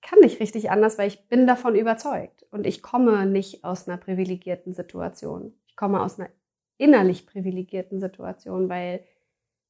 [0.02, 2.44] kann nicht richtig anders, weil ich bin davon überzeugt.
[2.50, 5.54] Und ich komme nicht aus einer privilegierten Situation.
[5.66, 6.28] Ich komme aus einer
[6.76, 9.04] innerlich privilegierten Situation, weil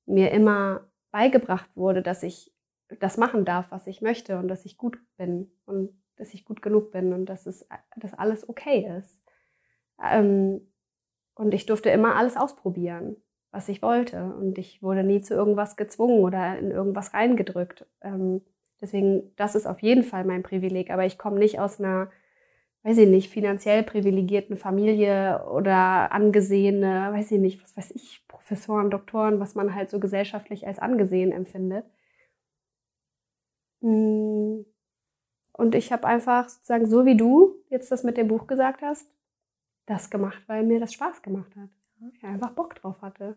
[0.07, 2.53] mir immer beigebracht wurde, dass ich
[3.01, 6.62] das machen darf, was ich möchte und dass ich gut bin und dass ich gut
[6.62, 9.25] genug bin und dass es dass alles okay ist.
[10.03, 10.73] Ähm,
[11.35, 13.16] und ich durfte immer alles ausprobieren,
[13.51, 14.35] was ich wollte.
[14.35, 17.87] Und ich wurde nie zu irgendwas gezwungen oder in irgendwas reingedrückt.
[18.03, 18.42] Ähm,
[18.83, 20.90] deswegen, das ist auf jeden Fall mein Privileg.
[20.90, 22.11] Aber ich komme nicht aus einer,
[22.83, 28.90] weiß ich nicht, finanziell privilegierten Familie oder angesehene, weiß ich nicht, was weiß ich, Professoren,
[28.90, 31.87] Doktoren, was man halt so gesellschaftlich als angesehen empfindet.
[33.81, 34.62] Mm.
[35.55, 39.07] Und ich habe einfach sozusagen, so wie du jetzt das mit dem Buch gesagt hast,
[39.87, 41.68] das gemacht, weil mir das Spaß gemacht hat.
[42.14, 43.37] Ich einfach Bock drauf hatte.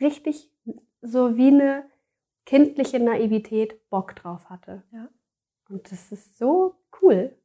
[0.00, 0.50] Richtig
[1.02, 1.84] so wie eine
[2.44, 4.82] kindliche Naivität Bock drauf hatte.
[4.92, 5.08] Ja.
[5.68, 7.36] Und das ist so cool.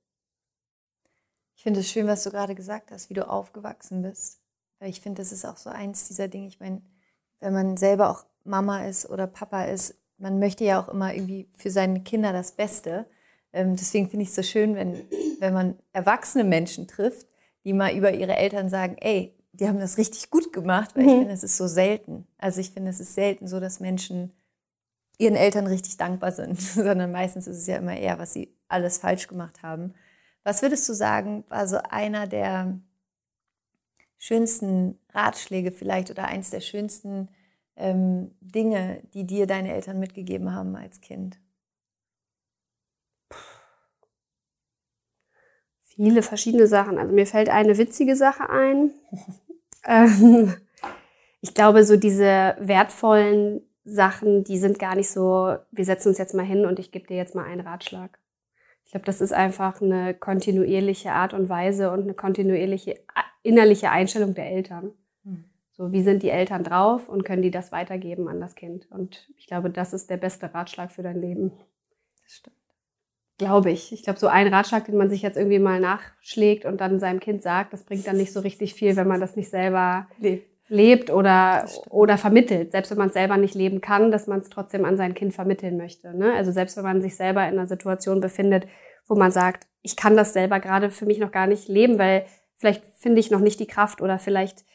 [1.56, 4.42] Ich finde es schön, was du gerade gesagt hast, wie du aufgewachsen bist.
[4.80, 6.48] Weil ich finde, das ist auch so eins dieser Dinge.
[6.48, 6.82] Ich meine,
[7.40, 11.50] wenn man selber auch Mama ist oder Papa ist, man möchte ja auch immer irgendwie
[11.56, 13.06] für seine Kinder das Beste.
[13.54, 15.08] Ähm, deswegen finde ich es so schön, wenn,
[15.40, 17.28] wenn man erwachsene Menschen trifft,
[17.64, 21.10] die mal über ihre Eltern sagen, ey, die haben das richtig gut gemacht, weil mhm.
[21.10, 22.28] ich finde, es ist so selten.
[22.38, 24.34] Also ich finde, es ist selten so, dass Menschen
[25.18, 28.98] ihren Eltern richtig dankbar sind, sondern meistens ist es ja immer eher, was sie alles
[28.98, 29.94] falsch gemacht haben.
[30.44, 32.80] Was würdest du sagen, war so einer der
[34.18, 37.30] schönsten Ratschläge vielleicht oder eins der schönsten
[37.76, 41.40] ähm, Dinge, die dir deine Eltern mitgegeben haben als Kind?
[45.82, 46.98] Viele verschiedene Sachen.
[47.00, 48.92] Also mir fällt eine witzige Sache ein.
[49.86, 50.56] ähm,
[51.42, 56.34] ich glaube, so diese wertvollen Sachen, die sind gar nicht so, wir setzen uns jetzt
[56.34, 58.20] mal hin und ich gebe dir jetzt mal einen Ratschlag.
[58.84, 63.00] Ich glaube, das ist einfach eine kontinuierliche Art und Weise und eine kontinuierliche
[63.44, 64.92] innerliche Einstellung der Eltern.
[65.24, 65.46] Hm.
[65.72, 68.90] So, wie sind die Eltern drauf und können die das weitergeben an das Kind?
[68.90, 71.52] Und ich glaube, das ist der beste Ratschlag für dein Leben.
[72.24, 72.56] Das stimmt.
[73.38, 73.92] Glaube ich.
[73.92, 77.20] Ich glaube, so ein Ratschlag, den man sich jetzt irgendwie mal nachschlägt und dann seinem
[77.20, 80.50] Kind sagt, das bringt dann nicht so richtig viel, wenn man das nicht selber lebt,
[80.68, 82.72] lebt oder, oder vermittelt.
[82.72, 85.34] Selbst wenn man es selber nicht leben kann, dass man es trotzdem an sein Kind
[85.34, 86.18] vermitteln möchte.
[86.18, 86.34] Ne?
[86.34, 88.68] Also selbst wenn man sich selber in einer Situation befindet,
[89.08, 92.26] wo man sagt, ich kann das selber gerade für mich noch gar nicht leben, weil
[92.58, 94.66] vielleicht finde ich noch nicht die Kraft oder vielleicht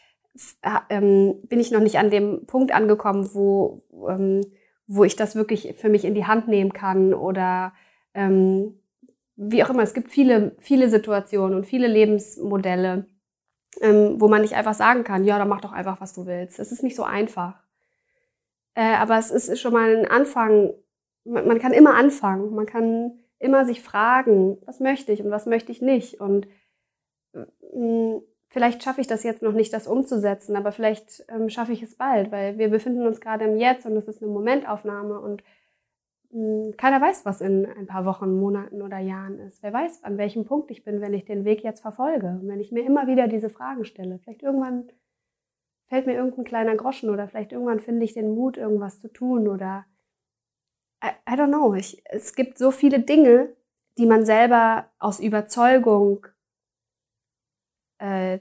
[0.89, 4.43] ähm, bin ich noch nicht an dem Punkt angekommen, wo, ähm,
[4.87, 7.73] wo ich das wirklich für mich in die Hand nehmen kann oder
[8.15, 8.79] ähm,
[9.37, 9.83] wie auch immer.
[9.83, 13.07] Es gibt viele, viele Situationen und viele Lebensmodelle,
[13.81, 16.59] ähm, wo man nicht einfach sagen kann, ja, dann mach doch einfach, was du willst.
[16.59, 17.63] Es ist nicht so einfach.
[18.75, 20.73] Äh, aber es ist schon mal ein Anfang.
[21.25, 22.55] Man, man kann immer anfangen.
[22.55, 26.21] Man kann immer sich fragen, was möchte ich und was möchte ich nicht.
[26.21, 26.47] Und
[27.33, 31.83] mh, vielleicht schaffe ich das jetzt noch nicht, das umzusetzen, aber vielleicht ähm, schaffe ich
[31.83, 35.43] es bald, weil wir befinden uns gerade im Jetzt und es ist eine Momentaufnahme und
[36.77, 39.63] keiner weiß, was in ein paar Wochen, Monaten oder Jahren ist.
[39.63, 42.39] Wer weiß, an welchem Punkt ich bin, wenn ich den Weg jetzt verfolge.
[42.43, 44.19] Wenn ich mir immer wieder diese Fragen stelle.
[44.21, 44.91] Vielleicht irgendwann
[45.87, 49.49] fällt mir irgendein kleiner Groschen oder vielleicht irgendwann finde ich den Mut, irgendwas zu tun
[49.49, 49.85] oder
[51.05, 51.75] I, I don't know.
[51.75, 53.49] Ich, es gibt so viele Dinge,
[53.99, 56.29] die man selber aus Überzeugung
[57.99, 58.39] äh,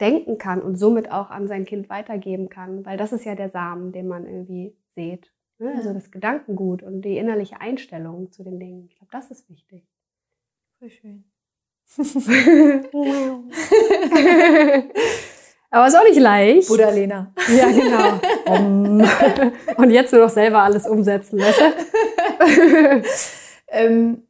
[0.00, 3.50] denken kann und somit auch an sein Kind weitergeben kann, weil das ist ja der
[3.50, 5.32] Samen, den man irgendwie sieht.
[5.58, 5.74] Ne?
[5.76, 8.88] Also das Gedankengut und die innerliche Einstellung zu den Dingen.
[8.88, 9.86] Ich glaube, das ist wichtig.
[10.78, 11.24] Voll schön.
[15.70, 16.68] Aber ist auch nicht leicht.
[16.68, 17.32] Bruder Lena.
[17.48, 18.20] Ja, genau.
[19.76, 23.02] und jetzt nur noch selber alles umsetzen, weißt du?
[23.68, 24.22] ähm,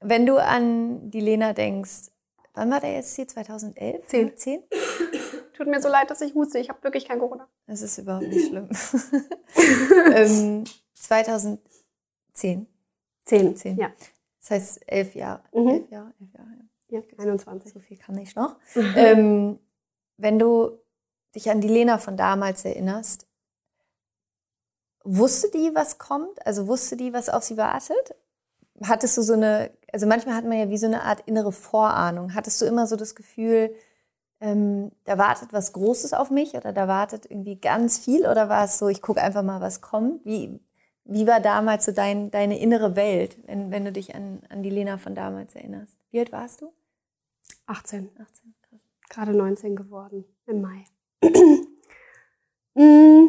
[0.00, 2.10] wenn du an die Lena denkst,
[2.54, 3.26] Wann war der jetzt hier?
[3.26, 4.06] 2011?
[4.06, 4.36] 10.
[4.36, 4.62] 10?
[5.54, 6.58] Tut mir so leid, dass ich huste.
[6.58, 7.48] Ich habe wirklich kein Corona.
[7.66, 8.68] Das ist überhaupt nicht schlimm.
[10.14, 10.64] ähm,
[10.94, 12.66] 2010.
[13.24, 13.56] 10.
[13.56, 13.76] 10.
[13.78, 13.92] Ja.
[14.40, 15.42] Das heißt elf Jahre.
[15.52, 15.68] Mhm.
[15.68, 16.48] Elf Jahre, elf Jahre.
[16.88, 17.72] Ja, 21.
[17.72, 18.56] So viel kann ich noch.
[18.74, 19.58] ähm,
[20.16, 20.78] wenn du
[21.34, 23.26] dich an die Lena von damals erinnerst,
[25.02, 26.46] wusste die, was kommt?
[26.46, 28.14] Also wusste die, was auf sie wartet?
[28.82, 32.34] Hattest du so eine also manchmal hat man ja wie so eine Art innere Vorahnung.
[32.34, 33.72] Hattest du immer so das Gefühl,
[34.40, 38.64] ähm, da wartet was Großes auf mich oder da wartet irgendwie ganz viel oder war
[38.64, 40.24] es so, ich gucke einfach mal, was kommt?
[40.24, 40.60] Wie,
[41.04, 44.70] wie war damals so dein, deine innere Welt, wenn, wenn du dich an, an die
[44.70, 45.96] Lena von damals erinnerst?
[46.10, 46.72] Wie alt warst du?
[47.66, 48.10] 18.
[48.18, 48.80] 18, krass.
[49.08, 50.84] Gerade 19 geworden im Mai.
[52.76, 53.28] Mm.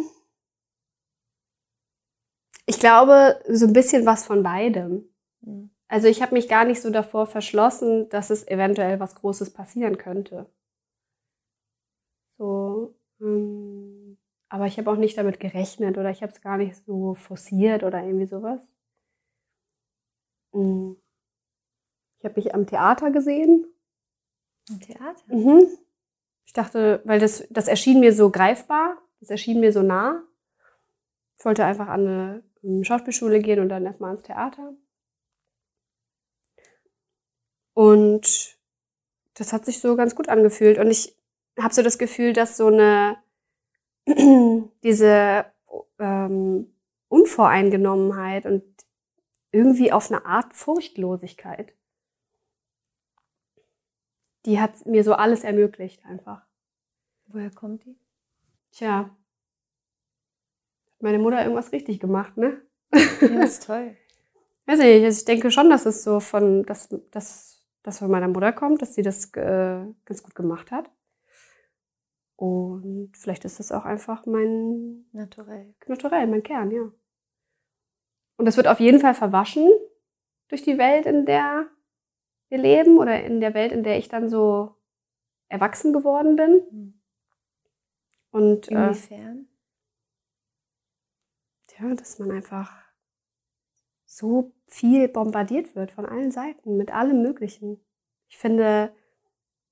[2.66, 5.08] ich glaube, so ein bisschen was von beidem.
[5.42, 5.70] Mhm.
[5.88, 9.98] Also ich habe mich gar nicht so davor verschlossen, dass es eventuell was Großes passieren
[9.98, 10.48] könnte.
[12.38, 14.18] So, ähm,
[14.50, 17.84] aber ich habe auch nicht damit gerechnet oder ich habe es gar nicht so forciert
[17.84, 18.62] oder irgendwie sowas.
[20.54, 20.94] Mm.
[22.20, 23.66] Ich habe mich am Theater gesehen.
[24.70, 25.24] Am Theater?
[25.28, 25.68] Mhm.
[26.46, 30.24] Ich dachte, weil das, das erschien mir so greifbar, das erschien mir so nah.
[31.38, 34.74] Ich wollte einfach an eine ähm, Schauspielschule gehen und dann erstmal ans Theater.
[37.74, 38.58] Und
[39.34, 40.80] das hat sich so ganz gut angefühlt.
[40.80, 41.15] Und ich
[41.60, 43.18] habe so das Gefühl, dass so eine
[44.84, 45.46] diese
[46.00, 46.74] ähm,
[47.08, 48.64] Unvoreingenommenheit und
[49.52, 51.74] irgendwie auf eine Art Furchtlosigkeit,
[54.46, 56.46] die hat mir so alles ermöglicht einfach.
[57.28, 57.98] Woher kommt die?
[58.72, 59.10] Tja,
[60.86, 62.62] hat meine Mutter irgendwas richtig gemacht, ne?
[62.94, 63.96] Ja, ist toll.
[64.66, 68.28] Weiß ich, also ich denke schon, dass es so von, dass, dass das von meiner
[68.28, 70.90] Mutter kommt, dass sie das äh, ganz gut gemacht hat.
[72.36, 75.74] Und vielleicht ist das auch einfach mein Naturell.
[75.88, 76.92] Naturell, mein Kern, ja.
[78.38, 79.70] Und das wird auf jeden Fall verwaschen
[80.50, 81.68] durch die Welt, in der
[82.50, 84.76] wir leben oder in der Welt, in der ich dann so
[85.48, 86.62] erwachsen geworden bin.
[86.72, 87.02] Mhm.
[88.32, 89.48] Und äh, Inwiefern?
[91.80, 92.86] ja, dass man einfach
[94.06, 97.84] so viel bombardiert wird von allen Seiten mit allem Möglichen.
[98.30, 98.96] Ich finde,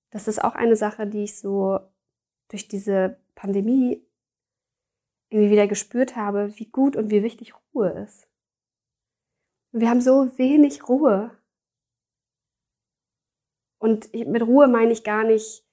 [0.10, 1.80] das ist auch eine Sache, die ich so
[2.54, 4.06] durch diese Pandemie
[5.32, 8.28] irgendwie wieder gespürt habe, wie gut und wie wichtig Ruhe ist.
[9.72, 11.36] Und wir haben so wenig Ruhe.
[13.80, 15.66] Und mit Ruhe meine ich gar nicht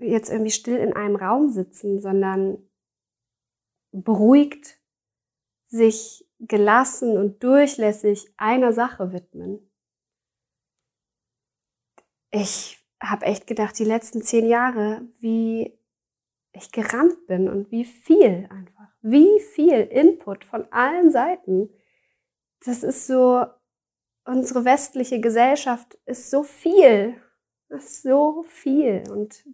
[0.00, 2.58] jetzt irgendwie still in einem Raum sitzen, sondern
[3.92, 4.80] beruhigt
[5.68, 9.70] sich gelassen und durchlässig einer Sache widmen.
[12.32, 15.78] Ich habe echt gedacht, die letzten zehn Jahre, wie
[16.54, 21.68] ich gerannt bin und wie viel einfach, wie viel Input von allen Seiten.
[22.64, 23.44] Das ist so,
[24.24, 27.16] unsere westliche Gesellschaft ist so viel,
[27.68, 29.44] ist so viel und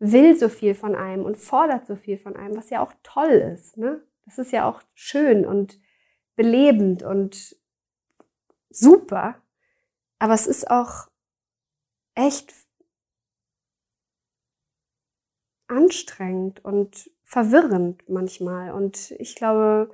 [0.00, 3.30] will so viel von einem und fordert so viel von einem, was ja auch toll
[3.30, 3.76] ist.
[3.76, 4.02] Ne?
[4.24, 5.80] Das ist ja auch schön und
[6.36, 7.56] belebend und
[8.68, 9.40] super.
[10.18, 11.08] Aber es ist auch
[12.14, 12.52] echt
[15.68, 18.72] anstrengend und verwirrend manchmal.
[18.72, 19.90] Und ich glaube,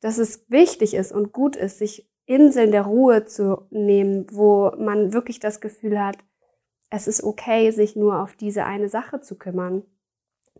[0.00, 5.12] dass es wichtig ist und gut ist, sich Inseln der Ruhe zu nehmen, wo man
[5.12, 6.18] wirklich das Gefühl hat,
[6.90, 9.84] es ist okay, sich nur auf diese eine Sache zu kümmern.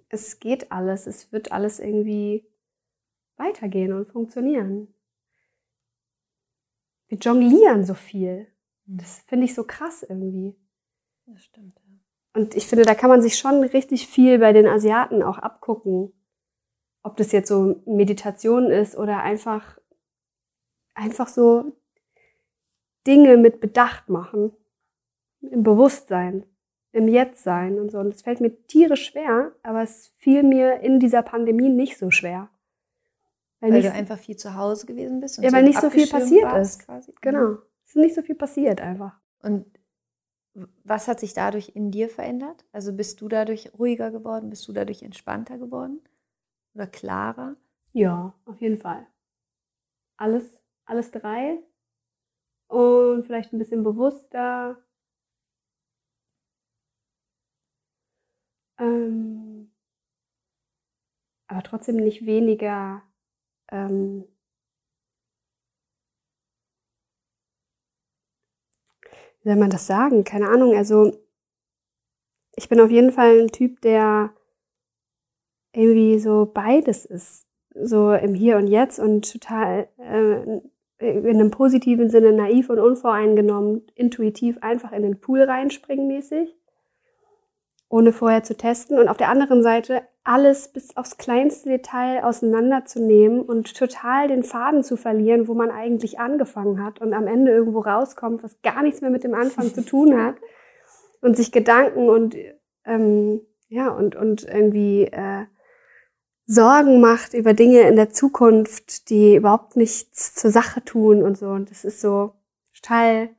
[0.09, 2.47] Es geht alles, es wird alles irgendwie
[3.37, 4.93] weitergehen und funktionieren.
[7.09, 8.49] Wir jonglieren so viel.
[8.87, 8.99] Hm.
[8.99, 10.57] Das finde ich so krass irgendwie.
[11.27, 11.81] Das stimmt.
[12.37, 16.13] Und ich finde, da kann man sich schon richtig viel bei den Asiaten auch abgucken.
[17.03, 19.79] Ob das jetzt so Meditation ist oder einfach,
[20.95, 21.73] einfach so
[23.07, 24.53] Dinge mit Bedacht machen.
[25.41, 26.45] Im Bewusstsein,
[26.93, 28.01] im Jetztsein und so.
[28.01, 32.11] Und es fällt mir tierisch schwer, aber es fiel mir in dieser Pandemie nicht so
[32.11, 32.51] schwer.
[33.61, 35.39] Weil, nicht, du einfach viel zu Hause gewesen bist.
[35.39, 36.85] Und ja, so weil nicht so viel passiert ist.
[36.85, 37.15] Quasi.
[37.23, 37.57] Genau.
[37.83, 39.19] Es ist nicht so viel passiert einfach.
[39.41, 39.65] Und
[40.85, 42.65] was hat sich dadurch in dir verändert?
[42.73, 44.51] Also bist du dadurch ruhiger geworden?
[44.51, 46.01] Bist du dadurch entspannter geworden?
[46.75, 47.57] Oder klarer?
[47.93, 49.07] Ja, auf jeden Fall.
[50.19, 51.63] Alles, alles drei.
[52.69, 54.79] Und vielleicht ein bisschen bewusster.
[58.79, 59.71] Ähm,
[61.49, 63.03] aber trotzdem nicht weniger
[63.71, 64.25] ähm,
[69.47, 70.25] wie soll man das sagen?
[70.25, 70.75] Keine Ahnung.
[70.75, 71.13] Also
[72.57, 74.31] ich bin auf jeden Fall ein Typ, der
[75.73, 77.47] irgendwie so beides ist.
[77.73, 80.61] So im Hier und Jetzt und total äh,
[80.99, 86.57] in einem positiven Sinne naiv und unvoreingenommen, intuitiv einfach in den Pool reinspringen mäßig,
[87.89, 88.99] ohne vorher zu testen.
[88.99, 94.83] Und auf der anderen Seite alles bis aufs kleinste Detail auseinanderzunehmen und total den Faden
[94.83, 99.01] zu verlieren, wo man eigentlich angefangen hat und am Ende irgendwo rauskommt, was gar nichts
[99.01, 100.37] mehr mit dem Anfang zu tun hat
[101.21, 102.37] und sich Gedanken und
[102.85, 105.47] ähm, ja und und irgendwie äh,
[106.47, 111.49] Sorgen macht über Dinge in der Zukunft, die überhaupt nichts zur Sache tun und so.
[111.49, 112.35] Und das ist so
[112.73, 113.31] total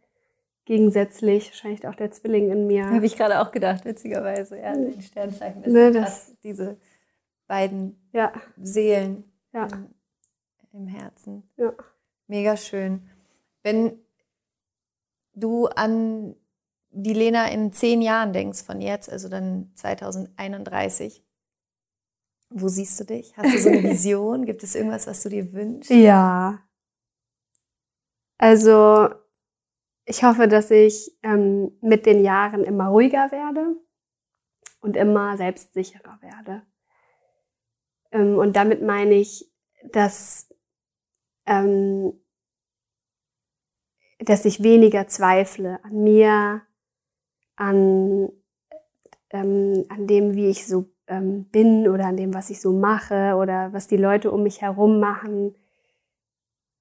[0.68, 2.90] gegensätzlich, wahrscheinlich auch der Zwilling in mir.
[2.90, 4.58] Habe ich gerade auch gedacht, witzigerweise.
[4.60, 6.78] Ja, ein Sternzeichen ist Ne, das- diese
[7.48, 9.68] beiden Ja, Seelen Ja.
[9.68, 9.90] im,
[10.74, 11.50] im Herzen.
[11.56, 11.74] Ja.
[12.28, 13.10] Mega schön.
[13.64, 13.98] Wenn
[15.34, 16.36] du an
[16.92, 21.24] die Lena in zehn Jahren denkst von jetzt, also dann 2031,
[22.50, 23.38] wo siehst du dich?
[23.38, 24.46] Hast du so eine Vision?
[24.46, 25.92] Gibt es irgendwas, was du dir wünschst?
[25.92, 26.60] Ja.
[28.38, 29.10] Also,
[30.10, 33.76] ich hoffe, dass ich ähm, mit den Jahren immer ruhiger werde
[34.80, 36.62] und immer selbstsicherer werde.
[38.14, 39.52] Ähm, und damit meine ich,
[39.92, 40.48] dass,
[41.46, 42.14] ähm,
[44.20, 46.62] dass ich weniger zweifle an mir,
[47.58, 48.32] an,
[49.32, 53.36] ähm, an dem, wie ich so ähm, bin oder an dem, was ich so mache
[53.36, 55.54] oder was die Leute um mich herum machen.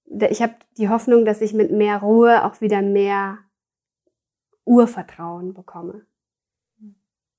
[0.06, 3.38] Ich habe die Hoffnung, dass ich mit mehr Ruhe auch wieder mehr
[4.64, 6.06] Urvertrauen bekomme.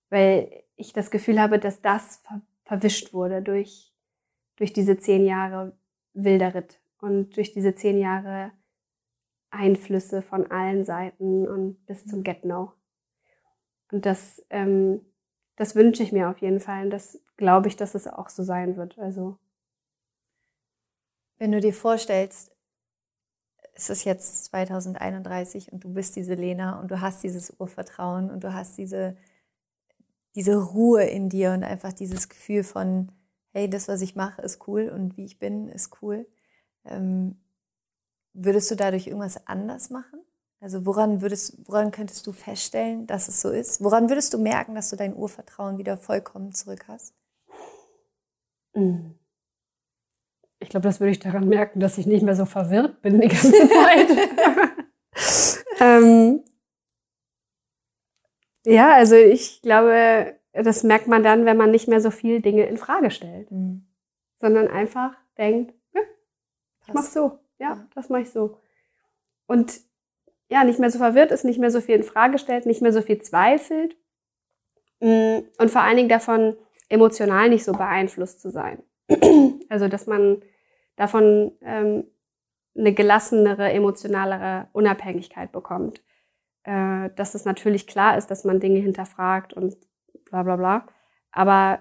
[0.09, 3.93] Weil ich das Gefühl habe, dass das ver verwischt wurde durch,
[4.57, 5.71] durch diese zehn Jahre
[6.13, 8.51] wilder Ritt und durch diese zehn Jahre
[9.51, 12.73] Einflüsse von allen Seiten und bis zum Get-No.
[13.89, 14.99] Und das, ähm,
[15.55, 18.43] das wünsche ich mir auf jeden Fall und das glaube ich, dass es auch so
[18.43, 18.99] sein wird.
[18.99, 19.37] Also
[21.37, 22.56] Wenn du dir vorstellst,
[23.77, 28.43] es ist jetzt 2031 und du bist diese Lena und du hast dieses Urvertrauen und
[28.43, 29.15] du hast diese,
[30.35, 33.11] diese Ruhe in dir und einfach dieses Gefühl von,
[33.53, 36.27] hey, das, was ich mache, ist cool und wie ich bin, ist cool.
[36.85, 37.37] Ähm,
[38.33, 40.21] würdest du dadurch irgendwas anders machen?
[40.59, 43.83] Also woran würdest, woran könntest du feststellen, dass es so ist?
[43.83, 47.13] Woran würdest du merken, dass du dein Urvertrauen wieder vollkommen zurück hast?
[48.73, 49.13] Mhm.
[50.59, 53.27] Ich glaube, das würde ich daran merken, dass ich nicht mehr so verwirrt bin die
[53.27, 54.07] ganze Zeit.
[55.79, 56.43] ähm,
[58.65, 62.65] ja, also ich glaube, das merkt man dann, wenn man nicht mehr so viel Dinge
[62.65, 63.87] in Frage stellt, mhm.
[64.37, 66.01] sondern einfach denkt, ja,
[66.85, 67.87] ich mach so, ja, ja.
[67.95, 68.57] das mache ich so.
[69.45, 69.79] Und
[70.49, 72.93] ja, nicht mehr so verwirrt ist, nicht mehr so viel in Frage stellt, nicht mehr
[72.93, 73.95] so viel zweifelt
[74.99, 76.57] mm, und vor allen Dingen davon
[76.89, 78.81] emotional nicht so beeinflusst zu sein.
[79.69, 80.41] also, dass man
[80.95, 82.05] davon ähm,
[82.75, 86.01] eine gelassenere, emotionalere Unabhängigkeit bekommt.
[86.67, 89.77] Äh, dass es natürlich klar ist, dass man Dinge hinterfragt und
[90.25, 90.85] bla bla bla,
[91.31, 91.79] aber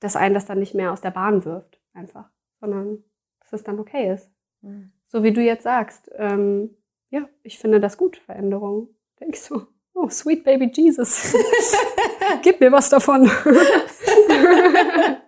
[0.00, 2.28] dass einen das dann nicht mehr aus der Bahn wirft, einfach,
[2.60, 3.02] sondern
[3.40, 4.30] dass es dann okay ist.
[4.60, 4.92] Mhm.
[5.06, 6.76] So wie du jetzt sagst, ähm,
[7.08, 8.94] ja, ich finde das gut, Veränderung.
[9.18, 11.34] Denke ich so, oh, sweet baby Jesus.
[12.42, 13.30] Gib mir was davon.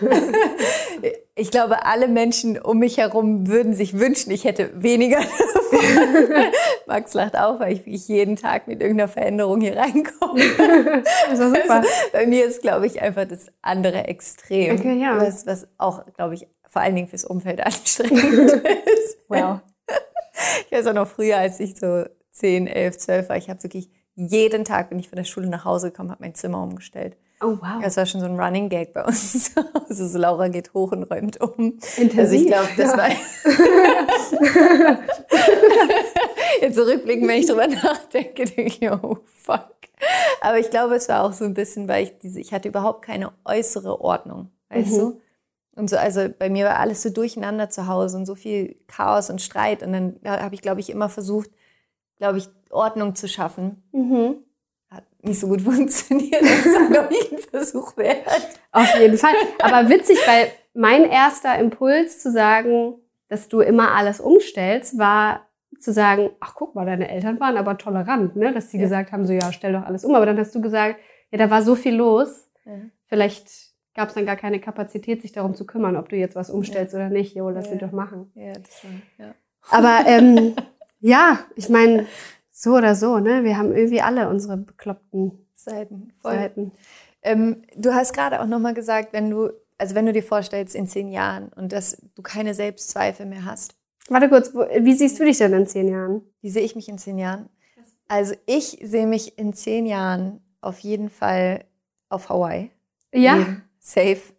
[1.34, 5.20] ich glaube, alle Menschen um mich herum würden sich wünschen, ich hätte weniger
[6.86, 10.42] Max lacht auch, weil ich, ich jeden Tag mit irgendeiner Veränderung hier reinkomme.
[11.30, 11.74] Das ist super.
[11.74, 14.78] Also, bei mir ist, glaube ich, einfach das andere Extrem.
[14.78, 15.16] Okay, ja.
[15.20, 18.52] was, was auch, glaube ich, vor allen Dingen fürs Umfeld anstrengend
[18.94, 19.18] ist.
[19.28, 19.60] Wow.
[20.66, 23.90] Ich weiß auch noch früher, als ich so 10, 11, 12 war, ich habe wirklich
[24.14, 27.16] jeden Tag, wenn ich von der Schule nach Hause gekommen, habe mein Zimmer umgestellt.
[27.42, 27.80] Oh wow.
[27.82, 29.52] Das war schon so ein Running Gag bei uns.
[29.88, 31.78] Also so Laura geht hoch und räumt um.
[31.96, 32.18] Intensiv.
[32.18, 32.98] Also ich glaube, das ja.
[32.98, 33.08] war
[36.60, 39.74] jetzt zurückblicken, wenn ich drüber nachdenke, denke ich, oh fuck.
[40.40, 43.02] Aber ich glaube, es war auch so ein bisschen, weil ich diese, ich hatte überhaupt
[43.04, 44.98] keine äußere Ordnung, weißt mhm.
[44.98, 45.20] du?
[45.74, 49.30] Und so, also bei mir war alles so durcheinander zu Hause und so viel Chaos
[49.30, 49.82] und Streit.
[49.82, 51.50] Und dann habe ich, glaube ich, immer versucht,
[52.18, 53.82] glaube ich, Ordnung zu schaffen.
[53.92, 54.36] Mhm.
[55.22, 56.42] Nicht so gut funktioniert.
[56.42, 58.26] Das ist, glaube ich, ein Versuch wert.
[58.72, 59.34] Auf jeden Fall.
[59.60, 62.94] Aber witzig, weil mein erster Impuls zu sagen,
[63.28, 65.46] dass du immer alles umstellst, war
[65.78, 68.52] zu sagen, ach guck mal, deine Eltern waren aber tolerant, ne?
[68.52, 68.84] dass sie ja.
[68.84, 70.14] gesagt haben, so ja, stell doch alles um.
[70.14, 70.96] Aber dann hast du gesagt,
[71.30, 72.50] ja, da war so viel los.
[72.64, 72.72] Ja.
[73.06, 73.48] Vielleicht
[73.94, 76.92] gab es dann gar keine Kapazität, sich darum zu kümmern, ob du jetzt was umstellst
[76.92, 77.00] ja.
[77.00, 77.34] oder nicht.
[77.34, 78.30] Jo, lass sie doch machen.
[78.34, 79.34] Ja, das war, ja.
[79.70, 80.54] Aber ähm,
[81.00, 82.06] ja, ich meine,
[82.60, 83.42] so oder so, ne?
[83.42, 86.12] Wir haben irgendwie alle unsere bekloppten Seiten.
[86.22, 86.72] Seiten.
[87.22, 90.86] Ähm, du hast gerade auch nochmal gesagt, wenn du, also wenn du dir vorstellst in
[90.86, 93.76] zehn Jahren und dass du keine Selbstzweifel mehr hast.
[94.08, 96.20] Warte kurz, wo, wie siehst du dich denn in zehn Jahren?
[96.42, 97.48] Wie sehe ich mich in zehn Jahren?
[98.08, 101.64] Also ich sehe mich in zehn Jahren auf jeden Fall
[102.10, 102.70] auf Hawaii.
[103.14, 103.36] Ja.
[103.36, 104.34] Leben safe.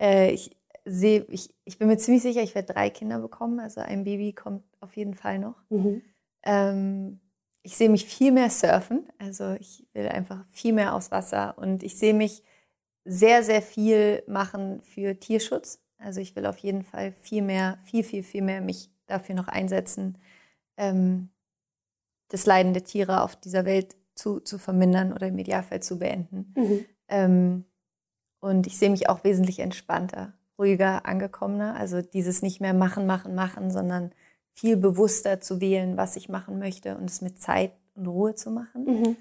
[0.00, 3.60] Äh, ich sehe, ich, ich bin mir ziemlich sicher, ich werde drei Kinder bekommen.
[3.60, 5.62] Also ein Baby kommt auf jeden Fall noch.
[5.68, 6.02] Mhm.
[6.42, 7.20] Ähm,
[7.62, 9.06] ich sehe mich viel mehr surfen.
[9.18, 12.42] Also ich will einfach viel mehr aufs Wasser und ich sehe mich
[13.04, 15.80] sehr, sehr viel machen für Tierschutz.
[15.98, 19.48] Also ich will auf jeden Fall viel mehr, viel, viel, viel mehr mich dafür noch
[19.48, 20.18] einsetzen,
[20.76, 21.30] ähm,
[22.28, 26.54] das Leiden der Tiere auf dieser Welt zu, zu vermindern oder im Idealfall zu beenden.
[26.56, 26.84] Mhm.
[27.08, 27.64] Ähm,
[28.40, 31.74] und ich sehe mich auch wesentlich entspannter, ruhiger, angekommener.
[31.76, 34.12] Also dieses nicht mehr machen, machen, machen, sondern
[34.52, 38.50] viel bewusster zu wählen, was ich machen möchte und es mit Zeit und Ruhe zu
[38.50, 38.84] machen.
[38.84, 39.16] Mhm.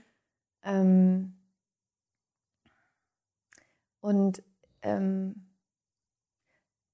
[0.63, 1.33] Ähm,
[4.01, 4.43] und
[4.81, 5.47] ähm,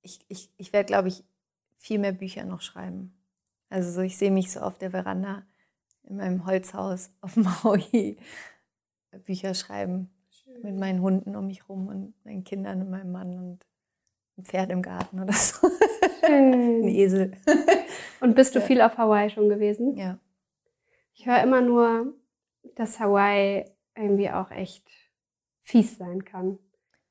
[0.02, 1.24] ich, ich, ich werde, glaube ich,
[1.78, 3.14] viel mehr Bücher noch schreiben.
[3.70, 5.44] Also so, ich sehe mich so auf der Veranda
[6.04, 8.18] in meinem Holzhaus auf Maui
[9.26, 10.10] Bücher schreiben
[10.62, 13.66] mit meinen Hunden um mich rum und meinen Kindern und meinem Mann und
[14.38, 15.70] ein Pferd im Garten oder so.
[16.26, 16.54] Schön.
[16.84, 17.32] ein Esel.
[18.26, 19.96] Und bist du viel auf Hawaii schon gewesen?
[19.98, 20.18] Ja.
[21.14, 22.14] Ich höre immer nur,
[22.76, 23.66] dass Hawaii
[23.96, 24.88] irgendwie auch echt
[25.62, 26.58] fies sein kann.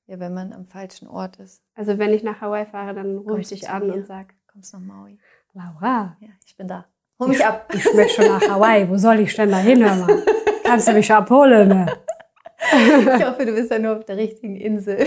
[0.07, 1.63] Ja, wenn man am falschen Ort ist.
[1.77, 3.95] Also wenn ich nach Hawaii fahre, dann rufe ich dich an mir?
[3.95, 5.19] und sag, kommst nach Maui.
[5.53, 6.17] Laura.
[6.21, 6.87] Ja, ich bin da.
[7.21, 7.73] Hol mich ich, ab.
[7.73, 8.89] Ich möchte schon nach Hawaii.
[8.89, 9.87] Wo soll ich denn da hin,
[10.65, 11.69] Kannst du mich abholen?
[11.69, 11.87] Ne?
[12.59, 15.07] ich hoffe, du bist ja nur auf der richtigen Insel.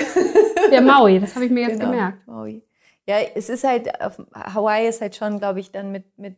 [0.71, 2.27] Ja, Maui, das habe ich mir jetzt genau, gemerkt.
[2.27, 2.63] Maui.
[3.07, 6.35] Ja, es ist halt, auf Hawaii ist halt schon, glaube ich, dann mit, mit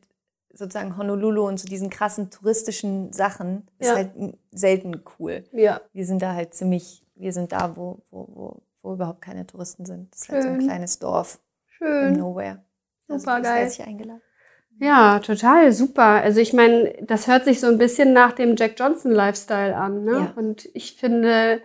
[0.54, 3.96] sozusagen Honolulu und so diesen krassen touristischen Sachen, ist ja.
[3.96, 4.12] halt
[4.52, 5.44] selten cool.
[5.52, 5.82] Ja.
[5.94, 9.86] Wir sind da halt ziemlich, wir sind da, wo, wo, wo, wo überhaupt keine Touristen
[9.86, 10.12] sind.
[10.12, 10.36] Das ist Schön.
[10.36, 11.40] halt so ein kleines Dorf.
[11.68, 12.14] Schön.
[12.14, 12.64] Im Nowhere.
[13.08, 13.72] Also Super geil.
[13.86, 14.22] eingeladen.
[14.80, 16.04] Ja, total, super.
[16.04, 20.04] Also ich meine, das hört sich so ein bisschen nach dem Jack Johnson Lifestyle an.
[20.04, 20.12] Ne?
[20.12, 20.34] Ja.
[20.36, 21.62] Und ich finde,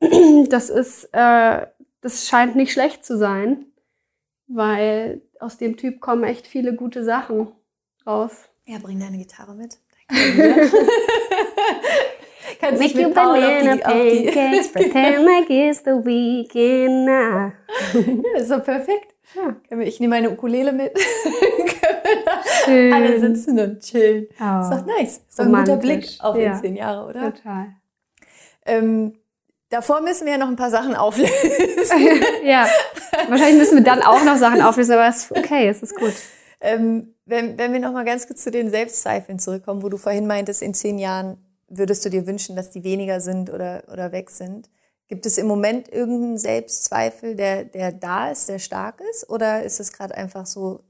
[0.48, 1.66] das ist, äh,
[2.00, 3.66] das scheint nicht schlecht zu sein,
[4.48, 7.48] weil aus dem Typ kommen echt viele gute Sachen
[8.06, 8.32] raus.
[8.66, 9.78] Ja, bring deine Gitarre mit.
[12.60, 17.52] Kannst dich mit Paul auf die, pancakes, pretend like it's the weekend now.
[17.94, 19.14] Ja, ist doch perfekt.
[19.34, 19.54] Ja.
[19.80, 20.98] Ich nehme meine Ukulele mit.
[22.64, 22.92] Schön.
[22.92, 24.26] Alle sitzen und chillen.
[24.40, 25.18] Oh, Ist doch nice.
[25.28, 26.52] Ist doch ein guter Blick auf Ja.
[26.52, 27.34] in zehn Jahre, oder?
[27.34, 27.66] total.
[28.64, 29.18] Ähm,
[29.68, 31.30] davor müssen wir ja noch ein paar Sachen auflösen.
[32.44, 32.66] ja,
[33.28, 36.14] wahrscheinlich müssen wir dann auch noch Sachen auflösen, aber es ist okay, es ist gut.
[36.60, 40.26] ähm, wenn, wenn wir noch mal ganz kurz zu den Selbstzweifeln zurückkommen, wo du vorhin
[40.26, 41.38] meintest, in zehn Jahren
[41.68, 44.70] würdest du dir wünschen, dass die weniger sind oder, oder weg sind.
[45.08, 49.28] Gibt es im Moment irgendeinen Selbstzweifel, der, der da ist, der stark ist?
[49.28, 50.84] Oder ist es gerade einfach so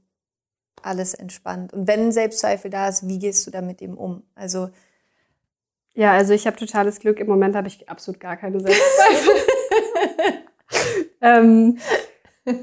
[0.81, 1.73] alles entspannt?
[1.73, 4.23] Und wenn ein Selbstzweifel da ist, wie gehst du damit eben um?
[4.35, 4.69] Also,
[5.93, 7.19] Ja, also ich habe totales Glück.
[7.19, 9.33] Im Moment habe ich absolut gar keine Selbstzweifel.
[11.21, 11.77] ähm,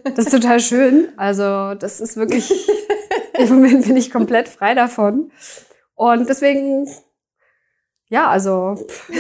[0.05, 1.09] das ist total schön.
[1.17, 2.53] Also das ist wirklich,
[3.39, 5.31] im Moment bin ich komplett frei davon.
[5.95, 6.89] Und deswegen,
[8.09, 8.77] ja, also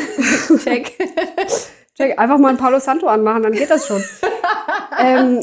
[0.64, 0.92] check.
[1.96, 4.02] check, einfach mal ein Palo Santo anmachen, dann geht das schon.
[4.98, 5.42] ähm,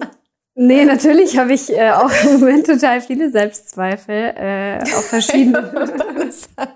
[0.55, 5.71] nee, natürlich habe ich äh, auch im Moment total viele Selbstzweifel äh, auf verschiedene,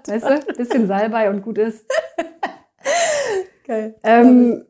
[0.08, 1.86] weißt du, bisschen Salbei und gut ist.
[3.66, 3.96] Geil.
[4.04, 4.64] Ähm,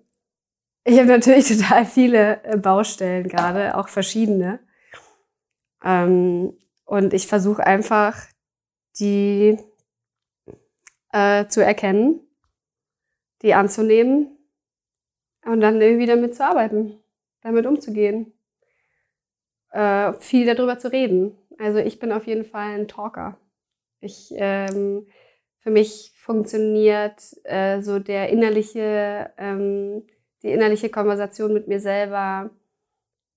[0.88, 4.60] ich habe natürlich total viele äh, Baustellen gerade, auch verschiedene.
[5.84, 8.18] Ähm, und ich versuche einfach,
[9.00, 9.60] die
[11.12, 12.22] äh, zu erkennen,
[13.42, 14.38] die anzunehmen
[15.46, 16.98] und dann irgendwie damit zu arbeiten,
[17.42, 18.34] damit umzugehen.
[19.72, 21.38] Äh, viel darüber zu reden.
[21.60, 23.38] Also ich bin auf jeden Fall ein Talker.
[24.00, 25.06] Ich, ähm,
[25.60, 30.04] für mich funktioniert äh, so der innerliche, ähm,
[30.44, 32.50] die innerliche Konversation mit mir selber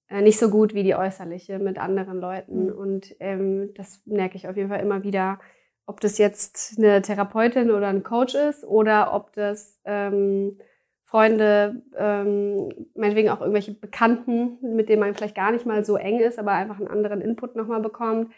[0.09, 2.67] äh, nicht so gut wie die äußerliche mit anderen Leuten.
[2.67, 2.73] Mhm.
[2.73, 5.39] Und ähm, das merke ich auf jeden Fall immer wieder,
[5.87, 10.59] ob das jetzt eine Therapeutin oder ein Coach ist oder ob das ähm,
[11.03, 16.21] Freunde, ähm, meinetwegen auch irgendwelche Bekannten, mit denen man vielleicht gar nicht mal so eng
[16.21, 18.33] ist, aber einfach einen anderen Input nochmal bekommt,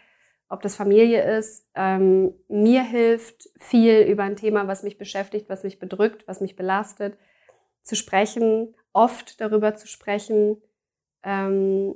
[0.49, 1.69] ob das Familie ist.
[1.75, 6.57] Ähm, mir hilft viel über ein Thema, was mich beschäftigt, was mich bedrückt, was mich
[6.57, 7.19] belastet,
[7.83, 10.61] zu sprechen, oft darüber zu sprechen,
[11.23, 11.95] ähm,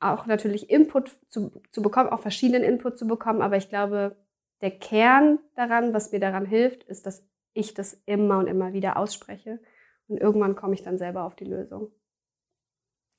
[0.00, 4.16] auch natürlich Input zu, zu bekommen, auch verschiedenen Input zu bekommen, aber ich glaube,
[4.60, 8.96] der Kern daran, was mir daran hilft, ist, dass ich das immer und immer wieder
[8.96, 9.60] ausspreche
[10.08, 11.90] und irgendwann komme ich dann selber auf die Lösung.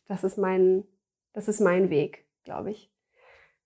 [0.05, 0.83] Das ist mein,
[1.33, 2.91] das ist mein Weg, glaube ich.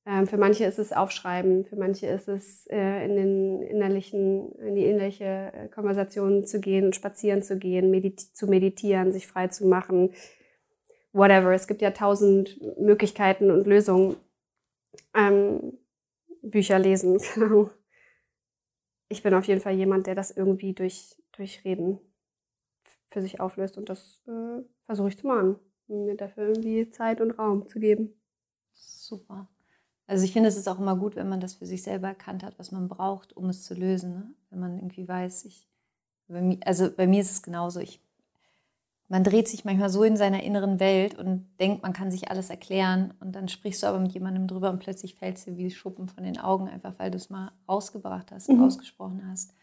[0.08, 4.76] Ähm, für manche ist es Aufschreiben, für manche ist es äh, in den innerlichen, in
[4.76, 9.66] die innerliche äh, Konversation zu gehen, spazieren zu gehen, medit zu meditieren, sich frei zu
[9.66, 10.12] machen,
[11.12, 11.54] whatever.
[11.54, 14.18] Es gibt ja tausend Möglichkeiten und Lösungen.
[15.16, 15.78] Ähm,
[16.42, 17.72] Bücher lesen, Ahnung.
[19.08, 22.00] Ich bin auf jeden Fall jemand, der das irgendwie durch, durch Reden
[23.10, 27.32] für sich auflöst und das äh, versuche ich zu machen, mir dafür irgendwie Zeit und
[27.32, 28.20] Raum zu geben.
[28.74, 29.48] Super.
[30.08, 32.44] Also ich finde, es ist auch immer gut, wenn man das für sich selber erkannt
[32.44, 34.14] hat, was man braucht, um es zu lösen.
[34.14, 34.34] Ne?
[34.52, 35.68] Wenn man irgendwie weiß, ich,
[36.28, 37.80] bei mir, also bei mir ist es genauso.
[37.80, 38.00] Ich,
[39.08, 42.50] man dreht sich manchmal so in seiner inneren Welt und denkt, man kann sich alles
[42.50, 45.72] erklären und dann sprichst du aber mit jemandem drüber und plötzlich fällt es dir wie
[45.72, 48.64] Schuppen von den Augen, einfach weil du es mal rausgebracht hast, Mhm.
[48.64, 49.54] ausgesprochen hast.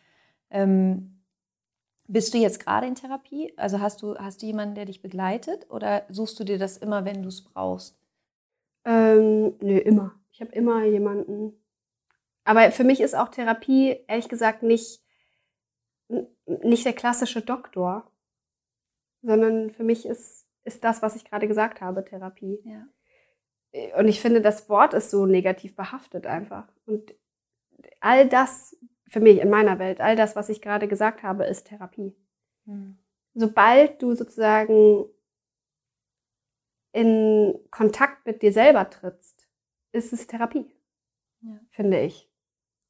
[0.50, 1.20] Ähm,
[2.08, 3.52] bist du jetzt gerade in Therapie?
[3.56, 7.04] Also hast du, hast du jemanden, der dich begleitet oder suchst du dir das immer,
[7.04, 7.96] wenn du es brauchst?
[8.84, 10.12] Ähm, nö, immer.
[10.32, 11.62] Ich habe immer jemanden.
[12.44, 15.00] Aber für mich ist auch Therapie, ehrlich gesagt, nicht,
[16.46, 18.10] nicht der klassische Doktor,
[19.22, 22.60] sondern für mich ist, ist das, was ich gerade gesagt habe, Therapie.
[22.64, 22.86] Ja.
[23.98, 26.66] Und ich finde, das Wort ist so negativ behaftet einfach.
[26.86, 27.14] Und
[28.00, 28.76] all das,
[29.06, 32.16] für mich in meiner Welt, all das, was ich gerade gesagt habe, ist Therapie.
[32.66, 32.98] Hm.
[33.34, 35.06] Sobald du sozusagen
[36.92, 39.41] in Kontakt mit dir selber trittst,
[39.92, 40.66] ist es Therapie,
[41.42, 41.58] Ja.
[41.70, 42.28] finde ich.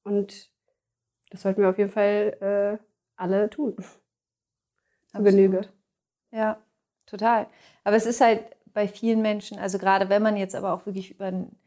[0.05, 0.51] Und
[1.31, 2.85] das sollten wir auf jeden Fall äh,
[3.17, 3.77] alle tun.
[5.09, 5.23] Zu.
[5.23, 5.69] Genüge.
[6.31, 6.61] Ja,
[7.07, 7.47] total.
[7.85, 11.11] Aber es ist halt bei vielen Menschen, also gerade wenn man jetzt aber auch wirklich
[11.11, 11.59] über einen,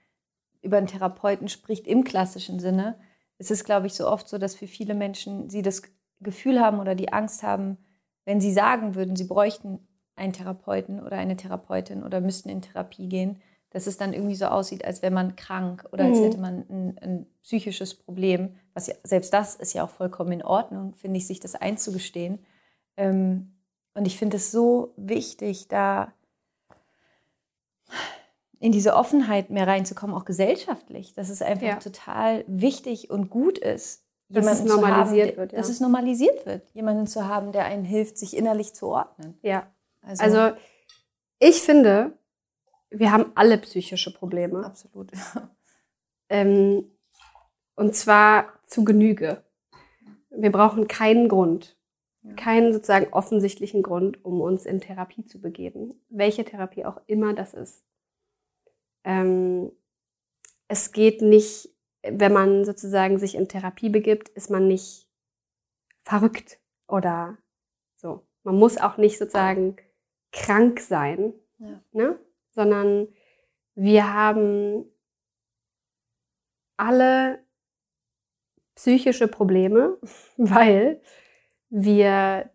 [0.61, 2.99] über einen Therapeuten spricht im klassischen Sinne,
[3.37, 5.83] ist es, glaube ich, so oft so, dass für viele Menschen sie das
[6.21, 7.77] Gefühl haben oder die Angst haben,
[8.23, 13.07] wenn sie sagen würden, sie bräuchten einen Therapeuten oder eine Therapeutin oder müssten in Therapie
[13.09, 13.41] gehen,
[13.75, 16.23] dass es dann irgendwie so aussieht, als wäre man krank oder als mhm.
[16.23, 18.55] hätte man ein, ein, psychisches Problem.
[18.73, 22.39] Was ja, selbst das ist ja auch vollkommen in Ordnung, finde ich, sich das einzugestehen.
[22.95, 23.51] Ähm,
[23.93, 26.13] und ich finde es so wichtig, da
[28.61, 31.75] in diese Offenheit mehr reinzukommen, auch gesellschaftlich, dass es einfach ja.
[31.75, 35.51] total wichtig und gut ist, dass es normalisiert haben, wird.
[35.51, 35.57] Ja.
[35.57, 39.37] Dass es normalisiert wird, jemanden zu haben, der einen hilft, sich innerlich zu ordnen.
[39.41, 39.67] Ja.
[40.01, 40.57] Also, also
[41.39, 42.13] ich finde,
[42.89, 44.65] wir haben alle psychische Probleme.
[44.65, 45.11] Absolut.
[46.27, 46.89] Ähm,
[47.75, 49.43] und zwar zu Genüge.
[50.31, 51.77] Wir brauchen keinen Grund,
[52.23, 52.33] ja.
[52.33, 55.93] keinen sozusagen offensichtlichen Grund, um uns in Therapie zu begeben.
[56.09, 57.83] Welche Therapie auch immer das ist.
[59.03, 59.71] Ähm,
[60.67, 61.75] es geht nicht
[62.11, 65.07] wenn man sozusagen sich in Therapie begibt, ist man nicht
[66.03, 67.37] verrückt oder
[67.95, 68.25] so.
[68.43, 69.77] Man muss auch nicht sozusagen
[70.31, 71.81] krank sein, ja.
[71.91, 72.19] ne?
[72.55, 73.07] Sondern
[73.75, 74.85] wir haben
[76.77, 77.39] alle
[78.75, 79.97] psychische Probleme,
[80.37, 81.01] weil
[81.69, 82.49] wir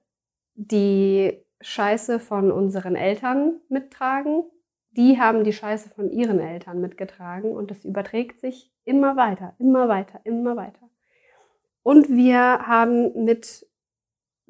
[0.55, 4.44] die Scheiße von unseren Eltern mittragen.
[4.92, 9.88] Die haben die Scheiße von ihren Eltern mitgetragen und das überträgt sich Immer weiter, immer
[9.88, 10.90] weiter, immer weiter.
[11.82, 13.66] Und wir haben mit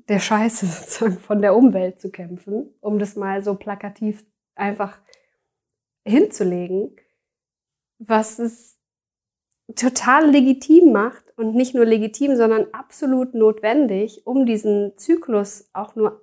[0.09, 4.25] der Scheiße sozusagen von der Umwelt zu kämpfen, um das mal so plakativ
[4.55, 4.99] einfach
[6.11, 6.97] hinzulegen,
[7.99, 8.79] was es
[9.77, 16.21] total legitim macht und nicht nur legitim, sondern absolut notwendig, um diesen Zyklus auch nur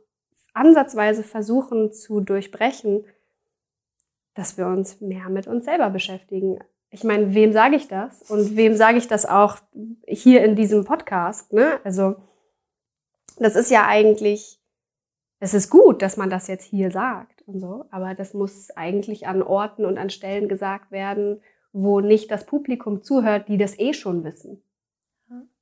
[0.53, 3.05] ansatzweise versuchen zu durchbrechen,
[4.33, 6.59] dass wir uns mehr mit uns selber beschäftigen
[6.89, 8.23] ich meine, wem sage ich das?
[8.29, 9.57] Und wem sage ich das auch
[10.07, 11.51] hier in diesem Podcast?
[11.53, 11.79] Ne?
[11.83, 12.15] Also,
[13.37, 14.59] das ist ja eigentlich,
[15.39, 19.27] es ist gut, dass man das jetzt hier sagt und so, aber das muss eigentlich
[19.27, 21.41] an Orten und an Stellen gesagt werden,
[21.71, 24.61] wo nicht das Publikum zuhört, die das eh schon wissen.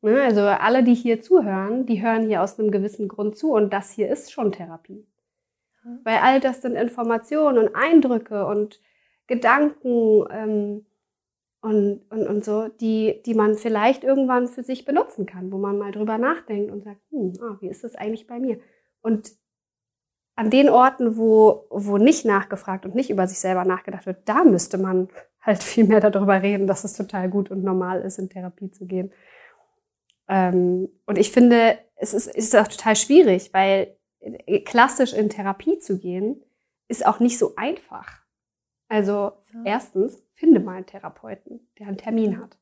[0.02, 0.22] Ne?
[0.22, 3.92] Also alle, die hier zuhören, die hören hier aus einem gewissen Grund zu und das
[3.92, 5.06] hier ist schon Therapie.
[6.04, 8.82] Weil all das sind Informationen und Eindrücke und
[9.28, 10.86] Gedanken, ähm,
[11.62, 15.80] und, und, und so, die, die man vielleicht irgendwann für sich benutzen kann, wo man
[15.80, 18.60] mal drüber nachdenkt und sagt, hm, ah, wie ist das eigentlich bei mir?
[19.02, 19.32] Und
[20.36, 24.44] an den Orten, wo, wo nicht nachgefragt und nicht über sich selber nachgedacht wird, da
[24.44, 25.10] müsste man
[25.42, 28.86] halt viel mehr darüber reden, dass es total gut und normal ist, in Therapie zu
[28.86, 29.12] gehen.
[30.28, 33.96] Ähm, und ich finde, es ist, ist auch total schwierig, weil
[34.66, 36.44] klassisch in Therapie zu gehen,
[36.88, 38.22] ist auch nicht so einfach.
[38.88, 39.62] Also ja.
[39.66, 42.58] erstens, finde mal einen Therapeuten, der einen Termin hat.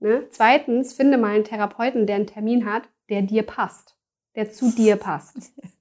[0.00, 0.26] Ne?
[0.30, 3.96] Zweitens, finde mal einen Therapeuten, der einen Termin hat, der dir passt,
[4.34, 5.52] der zu dir passt.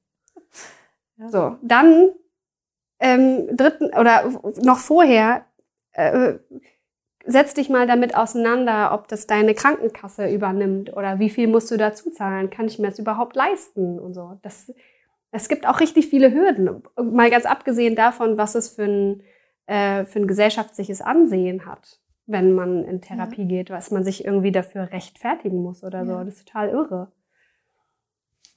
[1.19, 1.29] ja.
[1.29, 2.09] So, dann
[2.99, 5.45] ähm, dritten oder noch vorher
[5.91, 6.35] äh,
[7.25, 11.77] setz dich mal damit auseinander, ob das deine Krankenkasse übernimmt oder wie viel musst du
[11.77, 14.39] dazu zahlen, kann ich mir das überhaupt leisten und so.
[14.41, 14.73] Das,
[15.31, 16.81] es gibt auch richtig viele Hürden.
[16.95, 19.23] Mal ganz abgesehen davon, was es für ein
[19.69, 23.47] äh, für ein gesellschaftliches Ansehen hat, wenn man in Therapie ja.
[23.47, 26.23] geht, was man sich irgendwie dafür rechtfertigen muss oder so.
[26.23, 27.11] Das ist total irre.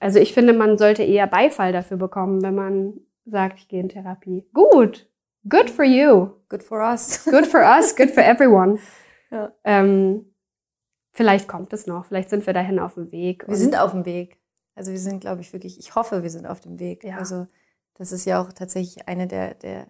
[0.02, 3.88] Also ich finde, man sollte eher Beifall dafür bekommen, wenn man sagt, ich gehe in
[3.88, 4.44] Therapie.
[4.52, 5.08] Gut,
[5.48, 6.30] good for you.
[6.48, 7.24] Good for us.
[7.30, 8.80] Good for us, good for everyone.
[9.30, 9.52] Ja.
[9.62, 10.26] Ähm,
[11.12, 13.46] vielleicht kommt es noch, vielleicht sind wir dahin auf dem Weg.
[13.46, 14.38] Wir sind auf dem Weg.
[14.74, 17.04] Also wir sind, glaube ich, wirklich, ich hoffe, wir sind auf dem Weg.
[17.04, 17.18] Ja.
[17.18, 17.46] Also
[17.94, 19.86] das ist ja auch tatsächlich eine der, der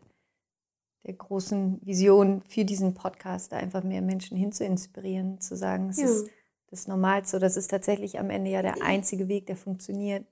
[1.05, 6.05] der großen Vision für diesen Podcast, da einfach mehr Menschen hinzuinspirieren, zu sagen, es ja.
[6.05, 6.31] ist
[6.73, 7.39] das Normalste.
[7.39, 10.25] Das ist tatsächlich am Ende ja der einzige Weg, der funktioniert,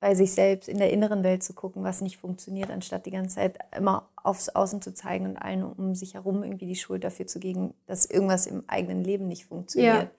[0.00, 3.36] bei sich selbst in der inneren Welt zu gucken, was nicht funktioniert, anstatt die ganze
[3.36, 7.28] Zeit immer aufs Außen zu zeigen und allen um sich herum irgendwie die Schuld dafür
[7.28, 9.94] zu geben, dass irgendwas im eigenen Leben nicht funktioniert.
[9.94, 10.10] Ja.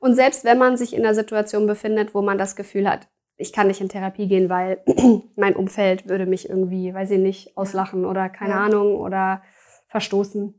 [0.00, 3.52] Und selbst wenn man sich in einer Situation befindet, wo man das Gefühl hat, ich
[3.52, 4.82] kann nicht in Therapie gehen, weil
[5.36, 8.64] mein Umfeld würde mich irgendwie, weiß ich nicht, auslachen oder keine ja.
[8.64, 9.42] Ahnung oder
[9.88, 10.54] verstoßen.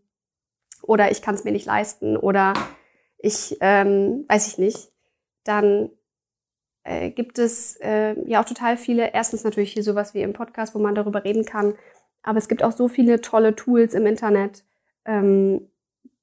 [0.83, 2.53] Oder ich kann es mir nicht leisten oder
[3.23, 4.91] ich, ähm, weiß ich nicht.
[5.45, 5.89] Dann
[6.83, 10.75] äh, gibt es äh, ja auch total viele, erstens natürlich hier sowas wie im Podcast,
[10.75, 11.73] wo man darüber reden kann,
[12.21, 14.65] aber es gibt auch so viele tolle Tools im Internet,
[15.05, 15.69] ähm,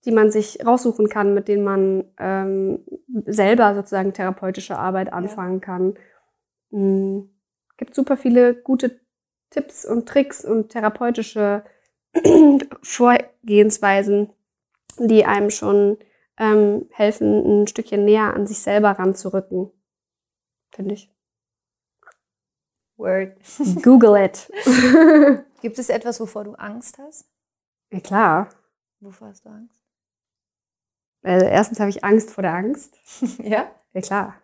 [0.04, 2.84] die man sich raussuchen kann, mit denen man ähm,
[3.26, 5.94] selber sozusagen therapeutische Arbeit anfangen kann.
[6.70, 7.30] Mhm.
[7.78, 9.00] Gibt super viele gute
[9.48, 11.64] Tipps und Tricks und therapeutische
[12.82, 14.30] Vorgehensweisen,
[14.98, 15.96] die einem schon
[16.40, 19.70] ähm, helfen, ein Stückchen näher an sich selber ranzurücken.
[20.72, 21.14] Finde ich.
[22.96, 23.36] Word.
[23.82, 24.50] Google it.
[25.60, 27.30] Gibt es etwas, wovor du Angst hast?
[27.92, 28.48] Ja, klar.
[29.00, 29.84] Wovor hast du Angst?
[31.22, 32.98] Also erstens habe ich Angst vor der Angst.
[33.42, 33.70] ja?
[33.92, 34.42] Ja, klar.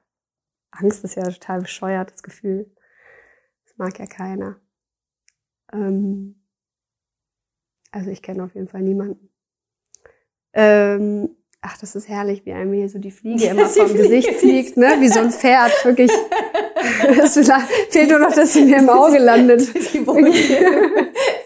[0.73, 2.71] Angst ist ja ein total bescheuertes Gefühl.
[3.65, 4.61] Das mag ja keiner.
[5.73, 6.45] Ähm,
[7.91, 9.31] also ich kenne auf jeden Fall niemanden.
[10.53, 14.77] Ähm, ach, das ist herrlich, wie einem hier so die Fliege immer vom Gesicht fliegt,
[14.77, 14.97] ne?
[15.01, 16.11] Wie so ein Pferd, wirklich.
[17.19, 17.35] Es
[17.91, 19.69] fehlt nur noch, dass sie mir im Auge landet.
[19.93, 19.99] Die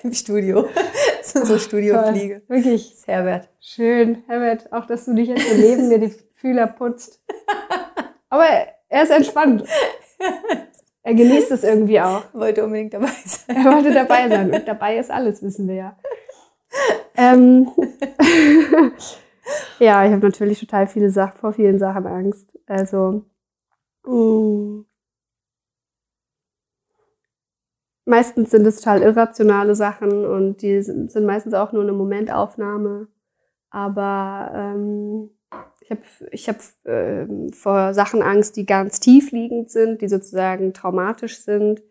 [0.02, 0.68] Im Studio.
[1.18, 2.42] Das ist so Studiofliege.
[2.46, 2.90] Wirklich.
[2.90, 3.48] Das ist Herbert.
[3.58, 7.20] Schön, Herbert, auch dass du dich jetzt so neben mir die Fühler putzt.
[8.28, 8.46] Aber
[8.88, 9.64] er ist entspannt.
[11.02, 12.24] Er genießt es irgendwie auch.
[12.34, 13.56] Wollte unbedingt dabei sein.
[13.56, 14.52] Er wollte dabei sein.
[14.52, 15.96] Und dabei ist alles, wissen wir ja.
[17.16, 17.70] ähm,
[19.78, 22.58] ja, ich habe natürlich total viele Sachen, vor vielen Sachen Angst.
[22.66, 23.24] Also,
[24.04, 24.12] mh.
[24.12, 24.86] Mm.
[28.10, 33.08] meistens sind es total irrationale Sachen und die sind, meistens auch nur eine Momentaufnahme.
[33.70, 35.30] Aber ähm,
[35.80, 41.38] ich habe ich hab, äh, vor Sachen Angst, die ganz tiefliegend sind, die sozusagen traumatisch
[41.38, 41.82] sind.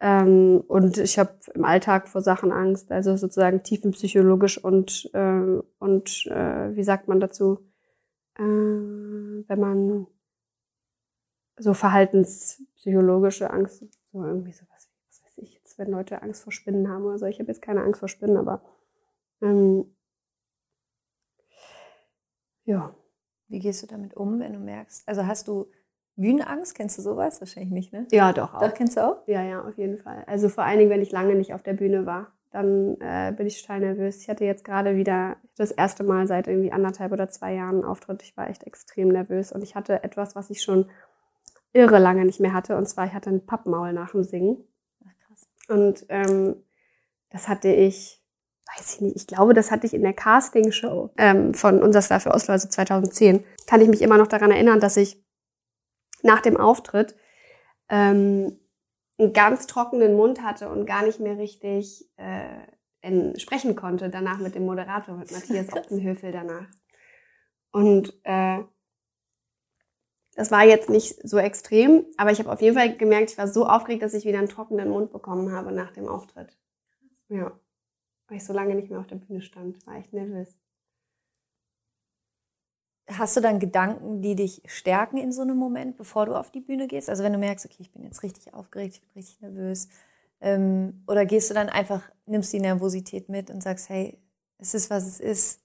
[0.00, 6.26] Ähm, und ich habe im Alltag vor Sachen Angst, also sozusagen tiefenpsychologisch und, äh, und
[6.26, 7.60] äh, wie sagt man dazu,
[8.36, 10.06] äh, wenn man
[11.58, 16.88] so verhaltenspsychologische Angst, so irgendwie sowas, was weiß ich jetzt, wenn Leute Angst vor Spinnen
[16.90, 17.26] haben oder so.
[17.26, 18.62] Ich habe jetzt keine Angst vor Spinnen, aber
[19.40, 19.96] ähm,
[22.64, 22.94] ja.
[23.48, 25.70] Wie gehst du damit um, wenn du merkst, also hast du
[26.16, 27.40] Bühnenangst, kennst du sowas?
[27.40, 28.06] Wahrscheinlich nicht, ne?
[28.10, 28.60] Ja, doch auch.
[28.60, 29.26] Doch, kennst du auch?
[29.26, 30.24] Ja, ja, auf jeden Fall.
[30.26, 33.46] Also vor allen Dingen, wenn ich lange nicht auf der Bühne war, dann äh, bin
[33.46, 34.22] ich total nervös.
[34.22, 37.84] Ich hatte jetzt gerade wieder das erste Mal seit irgendwie anderthalb oder zwei Jahren einen
[37.84, 38.22] Auftritt.
[38.22, 40.88] Ich war echt extrem nervös und ich hatte etwas, was ich schon
[41.74, 42.76] irre lange nicht mehr hatte.
[42.76, 44.64] Und zwar, ich hatte ein Pappmaul nach dem Singen.
[45.04, 45.48] Ach, krass.
[45.68, 46.56] Und ähm,
[47.30, 48.22] das hatte ich
[48.76, 52.20] weiß ich nicht, ich glaube, das hatte ich in der Castingshow ähm, von Unser Star
[52.20, 55.22] für Oslo, also 2010, kann ich mich immer noch daran erinnern, dass ich
[56.26, 57.16] nach dem Auftritt
[57.88, 58.58] ähm,
[59.18, 62.58] einen ganz trockenen Mund hatte und gar nicht mehr richtig äh,
[63.00, 66.66] in, sprechen konnte, danach mit dem Moderator, mit Matthias Optenhöfel danach.
[67.72, 68.58] Und äh,
[70.34, 73.48] das war jetzt nicht so extrem, aber ich habe auf jeden Fall gemerkt, ich war
[73.48, 76.58] so aufgeregt, dass ich wieder einen trockenen Mund bekommen habe nach dem Auftritt.
[77.28, 77.58] Ja
[78.28, 79.84] weil ich so lange nicht mehr auf der Bühne stand.
[79.86, 80.56] War echt nervös.
[83.08, 86.60] Hast du dann Gedanken, die dich stärken in so einem Moment, bevor du auf die
[86.60, 87.08] Bühne gehst?
[87.08, 89.88] Also wenn du merkst, okay, ich bin jetzt richtig aufgeregt, ich bin richtig nervös.
[90.40, 94.18] Ähm, oder gehst du dann einfach, nimmst die Nervosität mit und sagst, hey,
[94.58, 95.60] es ist, was es ist.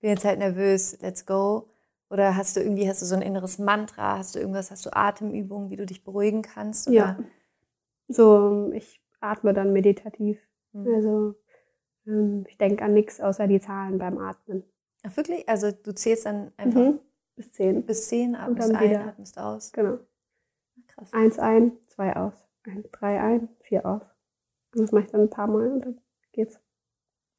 [0.00, 1.68] Bin jetzt halt nervös, let's go.
[2.10, 4.96] Oder hast du irgendwie, hast du so ein inneres Mantra, hast du irgendwas, hast du
[4.96, 6.88] Atemübungen, wie du dich beruhigen kannst?
[6.88, 6.96] Oder?
[6.96, 7.18] Ja.
[8.08, 10.38] So, ich atme dann meditativ.
[10.72, 10.94] Mhm.
[10.94, 11.34] Also
[12.06, 14.64] ähm, ich denke an nichts außer die Zahlen beim Atmen.
[15.08, 15.48] Ach, wirklich?
[15.48, 17.00] Also du zählst dann einfach mhm.
[17.36, 17.84] bis zehn.
[17.84, 19.04] Bis zehn, atmest ein, wieder.
[19.06, 19.72] atmest aus.
[19.72, 19.98] Genau.
[20.88, 21.12] Krass.
[21.12, 22.34] Eins ein, zwei aus.
[22.64, 24.02] Ein, drei ein, vier aus.
[24.74, 26.00] Und das mache ich dann ein paar Mal und dann
[26.32, 26.60] geht's.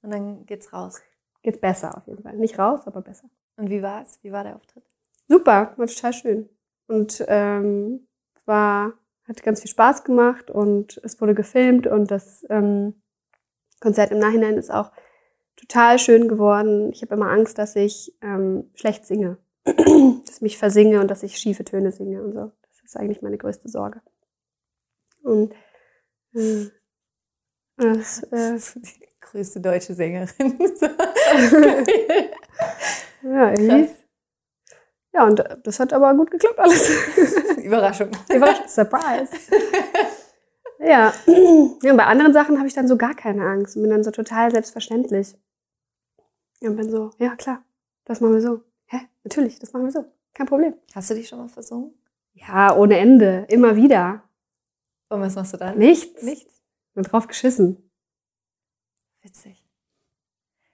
[0.02, 1.02] Und dann geht's raus.
[1.44, 2.36] Geht's besser auf jeden Fall.
[2.38, 3.30] Nicht raus, aber besser.
[3.58, 4.20] Und wie war's?
[4.24, 4.84] Wie war der Auftritt?
[5.28, 6.50] Super, war total schön.
[6.88, 8.08] Und ähm,
[8.46, 8.94] war,
[9.28, 13.02] hat ganz viel Spaß gemacht und es wurde gefilmt und das ähm,
[13.80, 14.92] Konzert im Nachhinein ist auch
[15.60, 16.92] total schön geworden.
[16.92, 21.24] Ich habe immer Angst, dass ich ähm, schlecht singe, dass ich mich versinge und dass
[21.24, 22.52] ich schiefe Töne singe und so.
[22.62, 24.02] Das ist eigentlich meine größte Sorge.
[25.24, 25.54] Und
[26.34, 26.68] äh,
[27.78, 30.60] das, äh, die größte deutsche Sängerin.
[33.24, 33.90] ja, irgendwie.
[35.12, 36.90] Ja, und das hat aber gut geklappt alles.
[37.58, 38.10] Überraschung.
[38.32, 38.68] Überraschung.
[38.68, 39.32] Surprise.
[40.80, 41.14] Ja.
[41.28, 41.92] ja.
[41.92, 44.12] Und bei anderen Sachen habe ich dann so gar keine Angst und bin dann so
[44.12, 45.36] total selbstverständlich.
[46.62, 47.64] Und bin so, ja klar,
[48.06, 48.62] das machen wir so.
[48.88, 49.00] Hä?
[49.24, 50.06] Natürlich, das machen wir so.
[50.34, 50.74] Kein Problem.
[50.94, 51.94] Hast du dich schon mal versungen?
[52.34, 53.46] Ja, ohne Ende.
[53.50, 54.24] Immer wieder.
[55.10, 55.78] Und was machst du dann?
[55.78, 56.22] Nichts.
[56.24, 56.62] Nichts.
[56.96, 57.90] Und drauf geschissen.
[59.22, 59.66] Witzig.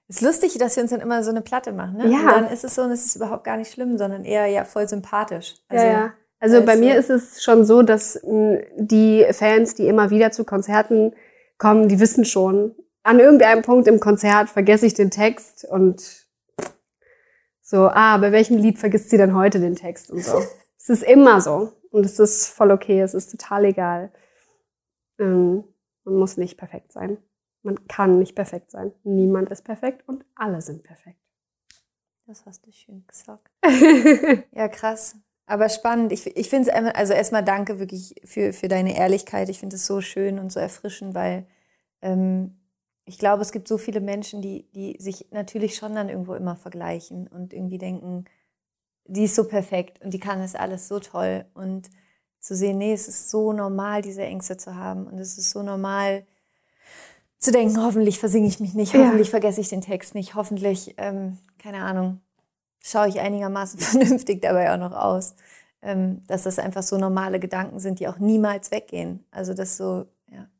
[0.08, 2.08] Ist lustig, dass wir uns dann immer so eine Platte machen, ne?
[2.10, 2.20] Ja.
[2.20, 4.64] Und dann ist es so und es ist überhaupt gar nicht schlimm, sondern eher ja
[4.64, 5.56] voll sympathisch.
[5.68, 6.14] Also, ja, ja.
[6.40, 10.44] Also bei mir ist es schon so, dass mh, die Fans, die immer wieder zu
[10.44, 11.16] Konzerten
[11.58, 12.76] kommen, die wissen schon,
[13.06, 16.26] an irgendeinem Punkt im Konzert vergesse ich den Text und
[17.62, 20.42] so, ah, bei welchem Lied vergisst sie denn heute den Text und so.
[20.80, 24.12] es ist immer so und es ist voll okay, es ist total egal.
[25.20, 25.64] Ähm,
[26.04, 27.18] man muss nicht perfekt sein.
[27.62, 28.92] Man kann nicht perfekt sein.
[29.04, 31.20] Niemand ist perfekt und alle sind perfekt.
[32.26, 33.52] Das hast du schön gesagt.
[34.52, 35.16] ja, krass.
[35.46, 36.12] Aber spannend.
[36.12, 39.50] Ich, ich finde es, also erstmal danke wirklich für, für deine Ehrlichkeit.
[39.50, 41.46] Ich finde es so schön und so erfrischend, weil
[42.02, 42.58] ähm,
[43.06, 46.56] ich glaube, es gibt so viele Menschen, die, die sich natürlich schon dann irgendwo immer
[46.56, 48.26] vergleichen und irgendwie denken,
[49.06, 51.46] die ist so perfekt und die kann es alles so toll.
[51.54, 51.90] Und
[52.40, 55.08] zu sehen, nee, es ist so normal, diese Ängste zu haben.
[55.08, 56.26] Und es ist so normal
[57.40, 59.32] zu denken, hoffentlich versinge ich mich nicht, hoffentlich ja.
[59.32, 62.22] vergesse ich den Text nicht, hoffentlich, ähm, keine Ahnung,
[62.80, 65.36] schaue ich einigermaßen vernünftig dabei auch noch aus.
[65.82, 69.24] Ähm, dass das einfach so normale Gedanken sind, die auch niemals weggehen.
[69.30, 70.06] Also das so,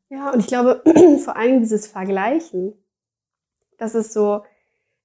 [0.08, 0.16] ja.
[0.18, 0.82] Ja, und ich glaube,
[1.24, 2.74] vor allem dieses Vergleichen,
[3.78, 4.42] das ist so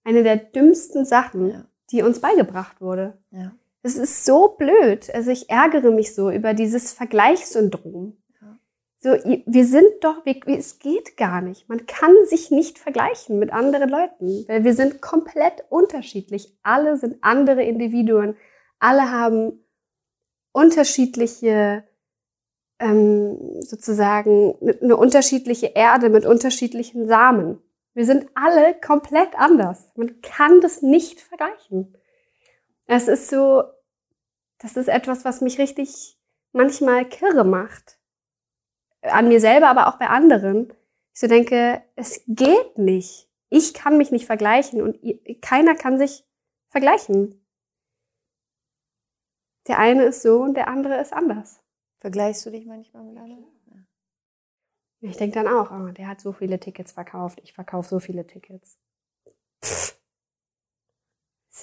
[0.03, 1.65] eine der dümmsten Sachen, ja.
[1.91, 3.17] die uns beigebracht wurde.
[3.31, 3.51] Ja.
[3.83, 5.09] Das ist so blöd.
[5.13, 8.21] Also ich ärgere mich so über dieses Vergleichssyndrom.
[9.03, 9.13] So,
[9.47, 11.67] wir sind doch, wir, es geht gar nicht.
[11.67, 16.55] Man kann sich nicht vergleichen mit anderen Leuten, weil wir sind komplett unterschiedlich.
[16.61, 18.37] Alle sind andere Individuen.
[18.77, 19.65] Alle haben
[20.51, 21.83] unterschiedliche,
[22.81, 27.61] ähm, sozusagen, eine unterschiedliche Erde mit unterschiedlichen Samen.
[27.93, 29.91] Wir sind alle komplett anders.
[29.95, 31.95] Man kann das nicht vergleichen.
[32.87, 33.63] Es ist so,
[34.57, 36.17] das ist etwas, was mich richtig
[36.51, 37.99] manchmal kirre macht.
[39.01, 40.73] An mir selber, aber auch bei anderen.
[41.13, 43.29] Ich so denke, es geht nicht.
[43.49, 44.97] Ich kann mich nicht vergleichen und
[45.41, 46.25] keiner kann sich
[46.69, 47.45] vergleichen.
[49.67, 51.60] Der eine ist so und der andere ist anders.
[52.01, 53.45] Vergleichst du dich manchmal mit anderen?
[55.01, 58.25] Ich denke dann auch, oh, der hat so viele Tickets verkauft, ich verkaufe so viele
[58.25, 58.79] Tickets.
[59.59, 59.95] Das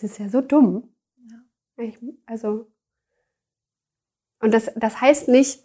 [0.03, 0.95] ist ja so dumm.
[1.29, 1.85] Ja.
[1.85, 2.71] Ich, also,
[4.41, 5.65] und das, das heißt nicht,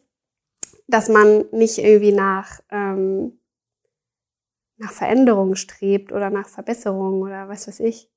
[0.87, 3.39] dass man nicht irgendwie nach, ähm,
[4.77, 8.11] nach Veränderung strebt oder nach Verbesserung oder was weiß ich.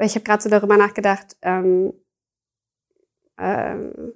[0.00, 1.94] Ich habe gerade so darüber nachgedacht, ähm,
[3.38, 4.14] ähm,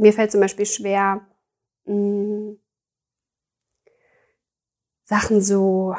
[0.00, 1.26] mir fällt zum Beispiel schwer,
[1.84, 2.60] mh, hm,
[5.04, 5.96] Sachen so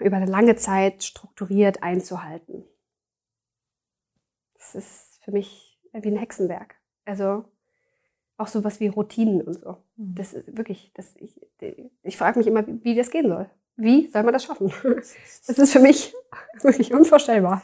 [0.00, 2.64] über eine lange Zeit strukturiert einzuhalten.
[4.54, 6.76] Das ist für mich wie ein Hexenwerk.
[7.04, 7.44] Also
[8.36, 9.76] auch sowas wie Routinen und so.
[9.96, 10.14] Mhm.
[10.14, 11.40] Das ist wirklich, das, ich,
[12.02, 13.50] ich frage mich immer, wie das gehen soll.
[13.76, 14.72] Wie soll man das schaffen?
[15.46, 16.14] Das ist für mich
[16.62, 17.62] wirklich unvorstellbar.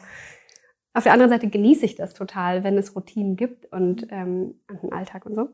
[0.93, 4.93] Auf der anderen Seite genieße ich das total, wenn es Routinen gibt und ähm, einen
[4.93, 5.49] Alltag und so.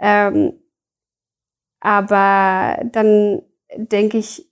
[0.00, 0.54] Ähm,
[1.78, 3.42] aber dann
[3.76, 4.50] denke ich,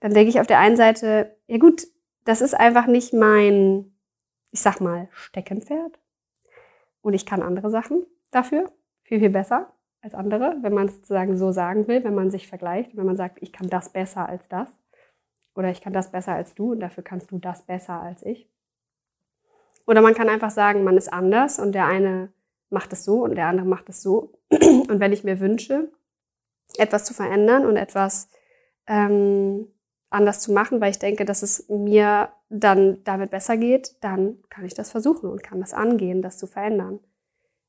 [0.00, 1.86] dann denke ich auf der einen Seite, ja gut,
[2.24, 3.92] das ist einfach nicht mein,
[4.50, 5.98] ich sag mal, Steckenpferd.
[7.02, 8.70] Und ich kann andere Sachen dafür
[9.02, 12.48] viel, viel besser als andere, wenn man es sozusagen so sagen will, wenn man sich
[12.48, 14.68] vergleicht, wenn man sagt, ich kann das besser als das
[15.54, 18.48] oder ich kann das besser als du und dafür kannst du das besser als ich.
[19.86, 22.32] Oder man kann einfach sagen, man ist anders und der eine
[22.72, 24.32] macht es so und der andere macht es so.
[24.50, 25.90] Und wenn ich mir wünsche,
[26.76, 28.28] etwas zu verändern und etwas
[28.86, 29.68] ähm,
[30.10, 34.64] anders zu machen, weil ich denke, dass es mir dann damit besser geht, dann kann
[34.64, 37.00] ich das versuchen und kann das angehen, das zu verändern.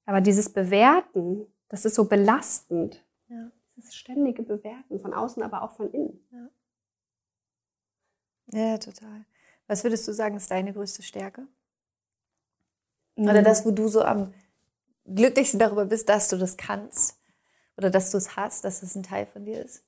[0.05, 3.05] Aber dieses Bewerten, das ist so belastend.
[3.29, 3.51] Ja.
[3.75, 6.19] Das ständige Bewerten von außen, aber auch von innen.
[8.51, 8.59] Ja.
[8.59, 9.25] ja, total.
[9.67, 11.47] Was würdest du sagen, ist deine größte Stärke?
[13.15, 13.45] Oder mhm.
[13.45, 14.33] das, wo du so am
[15.05, 17.19] glücklichsten darüber bist, dass du das kannst?
[17.77, 19.83] Oder dass du es hast, dass es ein Teil von dir ist?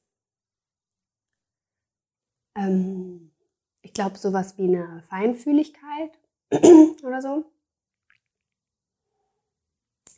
[2.56, 3.32] Ähm,
[3.82, 6.12] ich glaube, sowas wie eine Feinfühligkeit
[7.04, 7.46] oder so.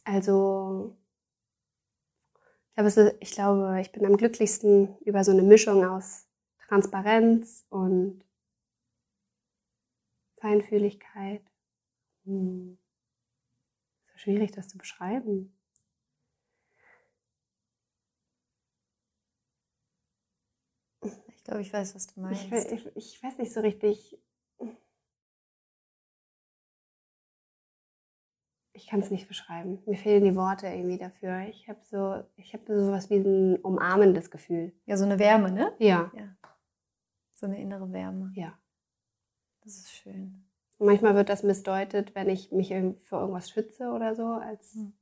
[0.05, 0.95] Also,
[2.75, 6.27] ich glaube, ich glaube, ich bin am glücklichsten über so eine Mischung aus
[6.67, 8.23] Transparenz und
[10.39, 11.41] Feinfühligkeit.
[12.25, 12.77] Hm.
[14.17, 15.53] Schwierig, das zu beschreiben.
[21.01, 22.51] Ich glaube, ich weiß, was du meinst.
[22.51, 24.19] Ich, ich, ich weiß nicht so richtig.
[28.77, 29.81] ich kann es nicht beschreiben.
[29.85, 31.47] Mir fehlen die Worte irgendwie dafür.
[31.49, 34.71] Ich habe so, ich habe so was wie ein umarmendes Gefühl.
[34.85, 35.73] Ja, so eine Wärme, ne?
[35.79, 36.11] Ja.
[36.15, 36.37] ja.
[37.33, 38.31] So eine innere Wärme.
[38.35, 38.57] Ja.
[39.61, 40.46] Das ist schön.
[40.79, 44.93] Manchmal wird das missdeutet, wenn ich mich für irgendwas schütze oder so, als, hm.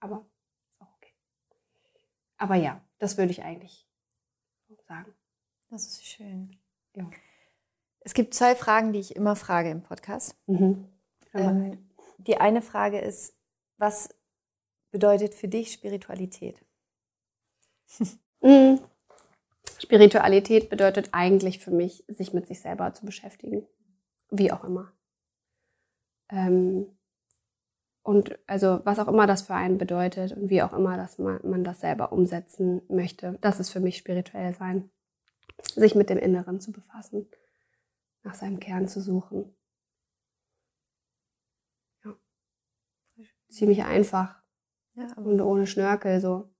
[0.00, 0.24] aber
[0.78, 1.12] auch okay.
[2.38, 3.86] Aber ja, das würde ich eigentlich
[4.88, 5.12] sagen.
[5.70, 6.58] Das ist schön.
[6.94, 7.10] Ja.
[8.00, 10.36] Es gibt zwei Fragen, die ich immer frage im Podcast.
[10.46, 10.88] Mhm.
[11.34, 13.34] Ähm, die eine Frage ist,
[13.78, 14.14] was
[14.90, 16.60] bedeutet für dich Spiritualität?
[18.44, 18.80] Mm.
[19.78, 23.68] Spiritualität bedeutet eigentlich für mich, sich mit sich selber zu beschäftigen.
[24.30, 24.92] Wie auch immer.
[26.32, 26.86] Ähm,
[28.02, 31.38] und also was auch immer das für einen bedeutet und wie auch immer dass man,
[31.44, 34.90] man das selber umsetzen möchte, das ist für mich spirituell sein.
[35.74, 37.28] sich mit dem Inneren zu befassen,
[38.24, 39.54] nach seinem Kern zu suchen.
[42.04, 42.16] Ja.
[43.48, 44.42] Ziemlich einfach.
[44.94, 46.50] Ja, und ohne Schnörkel so.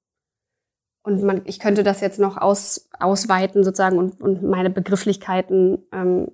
[1.03, 6.31] Und man, ich könnte das jetzt noch aus, ausweiten sozusagen und, und meine Begrifflichkeiten ähm,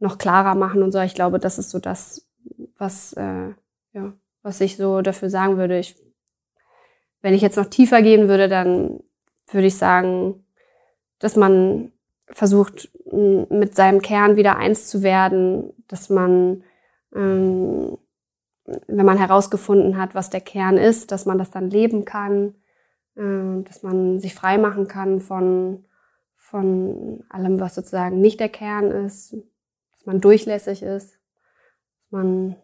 [0.00, 1.00] noch klarer machen und so.
[1.00, 2.26] Ich glaube, das ist so das,
[2.76, 3.50] was, äh,
[3.92, 5.78] ja, was ich so dafür sagen würde.
[5.78, 5.96] Ich,
[7.22, 9.00] wenn ich jetzt noch tiefer gehen würde, dann
[9.48, 10.44] würde ich sagen,
[11.18, 11.92] dass man
[12.28, 16.62] versucht, mit seinem Kern wieder eins zu werden, dass man,
[17.14, 17.98] ähm,
[18.86, 22.54] wenn man herausgefunden hat, was der Kern ist, dass man das dann leben kann,
[23.16, 25.84] äh, dass man sich frei machen kann von,
[26.36, 29.36] von allem, was sozusagen nicht der Kern ist,
[30.00, 32.56] dass man durchlässig ist, dass man,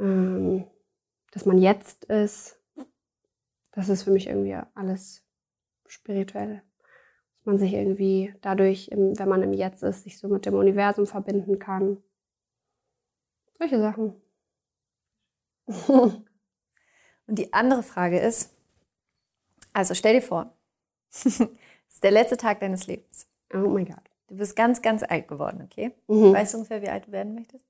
[0.00, 0.66] ähm,
[1.30, 2.60] dass man jetzt ist.
[3.70, 5.24] Das ist für mich irgendwie alles
[5.86, 6.64] spirituell.
[7.36, 11.06] Dass man sich irgendwie dadurch, wenn man im Jetzt ist, sich so mit dem Universum
[11.06, 12.02] verbinden kann.
[13.58, 14.20] Solche Sachen.
[17.28, 18.56] Und die andere Frage ist,
[19.72, 20.52] also stell dir vor,
[21.12, 23.28] es ist der letzte Tag deines Lebens.
[23.54, 24.07] Oh mein Gott.
[24.28, 25.94] Du bist ganz, ganz alt geworden, okay?
[26.06, 26.34] Mhm.
[26.34, 27.64] Weißt du ungefähr, wie alt du werden möchtest?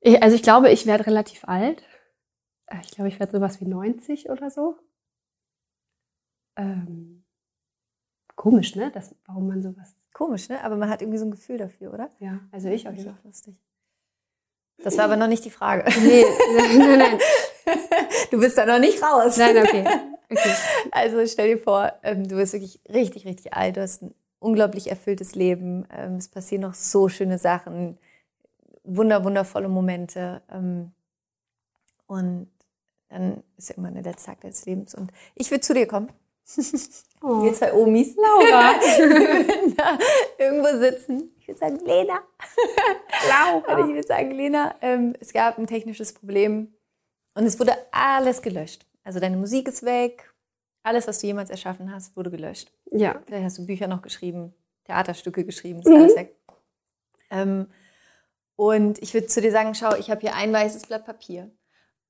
[0.00, 1.82] Ich, also ich glaube, ich werde relativ alt.
[2.66, 4.76] Äh, ich glaube, ich werde sowas wie 90 oder so.
[6.56, 7.24] Ähm,
[8.34, 8.90] komisch, ne?
[8.92, 9.94] Das, warum man sowas.
[10.14, 10.62] Komisch, ne?
[10.64, 12.10] Aber man hat irgendwie so ein Gefühl dafür, oder?
[12.20, 12.92] Ja, also ich auch.
[12.92, 13.18] Ja.
[13.24, 13.56] Lustig.
[14.78, 15.84] Das war aber noch nicht die Frage.
[16.00, 16.24] Nee,
[16.78, 17.18] nein, nein.
[18.30, 19.36] Du bist da noch nicht raus.
[19.36, 19.84] Nein, okay.
[20.30, 20.54] okay.
[20.90, 23.76] Also stell dir vor, ähm, du bist wirklich richtig, richtig alt.
[23.76, 25.86] Du hast ein unglaublich erfülltes Leben.
[25.90, 27.98] Ähm, es passieren noch so schöne Sachen,
[28.84, 30.42] wunder, wundervolle Momente.
[30.52, 30.92] Ähm,
[32.06, 32.50] und
[33.08, 34.94] dann ist ja immer der letzte Tag deines Lebens.
[34.94, 36.10] Und ich würde zu dir kommen.
[37.26, 37.42] Oh.
[37.42, 38.16] Wir zwei Omis.
[38.16, 38.74] Laura.
[39.78, 39.98] da
[40.36, 41.34] irgendwo sitzen.
[41.38, 42.20] Ich würde sagen, Lena.
[43.30, 43.80] Laura.
[43.80, 46.74] Und ich würde sagen, Lena, ähm, es gab ein technisches Problem
[47.34, 48.84] und es wurde alles gelöscht.
[49.04, 50.33] Also deine Musik ist weg,
[50.84, 52.70] alles, was du jemals erschaffen hast, wurde gelöscht.
[52.92, 53.20] Ja.
[53.26, 54.54] Vielleicht hast du Bücher noch geschrieben,
[54.84, 55.96] Theaterstücke geschrieben, ist mhm.
[55.96, 56.36] alles weg.
[57.30, 57.66] Ähm,
[58.56, 61.50] und ich würde zu dir sagen, schau, ich habe hier ein weißes Blatt Papier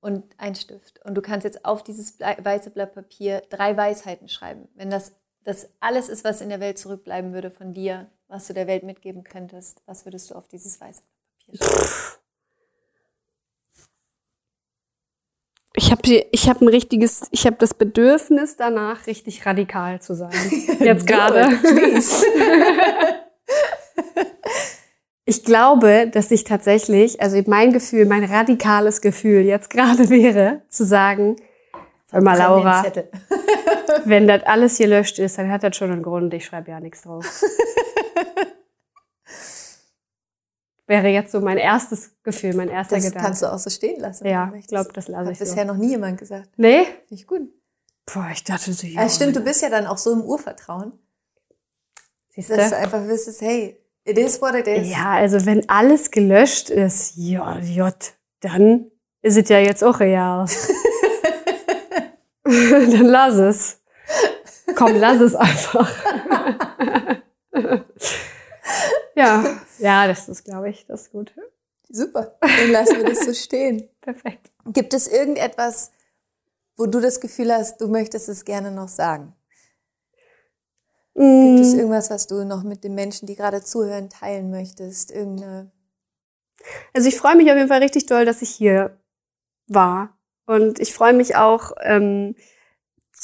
[0.00, 1.02] und ein Stift.
[1.04, 4.68] Und du kannst jetzt auf dieses weiße Blatt Papier drei Weisheiten schreiben.
[4.74, 5.12] Wenn das,
[5.44, 8.82] das alles ist, was in der Welt zurückbleiben würde von dir, was du der Welt
[8.82, 11.02] mitgeben könntest, was würdest du auf dieses weiße
[11.46, 12.10] Blatt Papier schreiben?
[15.76, 20.30] ich habe ich hab ein richtiges, ich habe das Bedürfnis danach, richtig radikal zu sein.
[20.80, 21.48] Jetzt gerade.
[25.24, 30.84] ich glaube, dass ich tatsächlich, also mein Gefühl, mein radikales Gefühl jetzt gerade wäre, zu
[30.84, 31.36] sagen,
[32.10, 32.84] hör mal Laura,
[34.04, 36.78] wenn das alles hier löscht ist, dann hat das schon einen Grund, ich schreibe ja
[36.78, 37.42] nichts drauf.
[40.86, 43.18] Wäre jetzt so mein erstes Gefühl, mein erster das Gedanke.
[43.18, 44.26] Das kannst du auch so stehen lassen.
[44.26, 45.44] Ja, ich glaube, das lasse ich so.
[45.44, 46.50] bisher noch nie jemand gesagt.
[46.56, 46.86] Nee?
[47.10, 47.42] Ich gut.
[48.12, 49.00] Boah, ich dachte so, ja.
[49.00, 50.92] Also stimmt, du bist ja dann auch so im Urvertrauen.
[52.30, 52.56] Siehst du?
[52.56, 54.90] Dass du einfach wüsstest, hey, it is what it is.
[54.90, 57.94] Ja, also wenn alles gelöscht ist, ja, J,
[58.40, 58.90] dann
[59.22, 60.46] ist es ja jetzt auch real.
[62.44, 63.80] dann lass es.
[64.74, 65.90] Komm, lass es einfach.
[69.14, 69.44] ja,
[69.78, 71.34] ja, das ist, glaube ich, das ist gut.
[71.88, 73.88] Super, dann lassen wir das so stehen.
[74.00, 74.50] Perfekt.
[74.66, 75.92] Gibt es irgendetwas,
[76.76, 79.34] wo du das Gefühl hast, du möchtest es gerne noch sagen?
[81.14, 81.56] Mm.
[81.56, 85.10] Gibt es irgendwas, was du noch mit den Menschen, die gerade zuhören, teilen möchtest?
[85.10, 85.70] Irgendeine
[86.92, 88.98] also ich freue mich auf jeden Fall richtig doll, dass ich hier
[89.66, 90.16] war.
[90.46, 92.36] Und ich freue mich auch, ähm,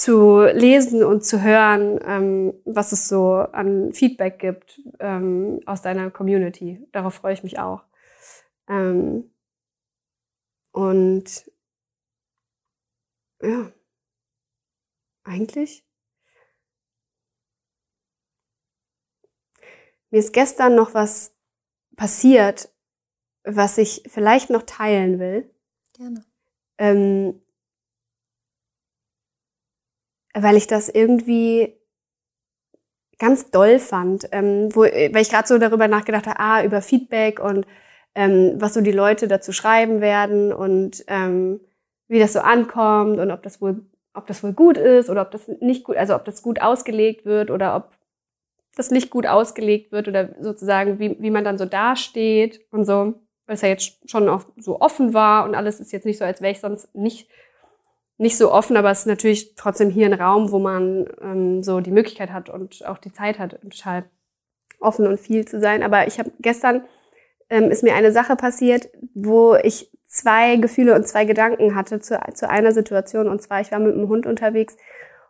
[0.01, 6.11] zu lesen und zu hören, ähm, was es so an Feedback gibt ähm, aus deiner
[6.11, 6.87] Community.
[6.93, 7.85] Darauf freue ich mich auch.
[8.67, 9.31] Ähm,
[10.73, 11.51] und
[13.43, 13.71] ja,
[15.25, 15.85] eigentlich.
[20.11, 21.37] Mir ist gestern noch was
[21.97, 22.73] passiert,
[23.45, 25.51] was ich vielleicht noch teilen will.
[25.93, 26.25] Gerne.
[26.79, 27.43] Ähm,
[30.35, 31.77] weil ich das irgendwie
[33.19, 37.39] ganz doll fand, ähm, wo, weil ich gerade so darüber nachgedacht habe, ah, über Feedback
[37.39, 37.67] und
[38.15, 41.61] ähm, was so die Leute dazu schreiben werden und ähm,
[42.09, 43.83] wie das so ankommt und ob das wohl,
[44.15, 47.25] ob das wohl gut ist oder ob das nicht gut, also ob das gut ausgelegt
[47.25, 47.93] wird oder ob
[48.75, 53.15] das nicht gut ausgelegt wird oder sozusagen, wie, wie man dann so dasteht und so,
[53.47, 56.25] weil es ja jetzt schon auch so offen war und alles ist jetzt nicht so,
[56.25, 57.29] als wäre ich sonst nicht
[58.21, 61.81] nicht so offen, aber es ist natürlich trotzdem hier ein Raum, wo man ähm, so
[61.81, 64.05] die Möglichkeit hat und auch die Zeit hat, total
[64.79, 65.83] offen und viel zu sein.
[65.83, 66.85] Aber ich habe gestern
[67.49, 72.21] ähm, ist mir eine Sache passiert, wo ich zwei Gefühle und zwei Gedanken hatte zu,
[72.35, 73.27] zu einer Situation.
[73.27, 74.77] Und zwar, ich war mit einem Hund unterwegs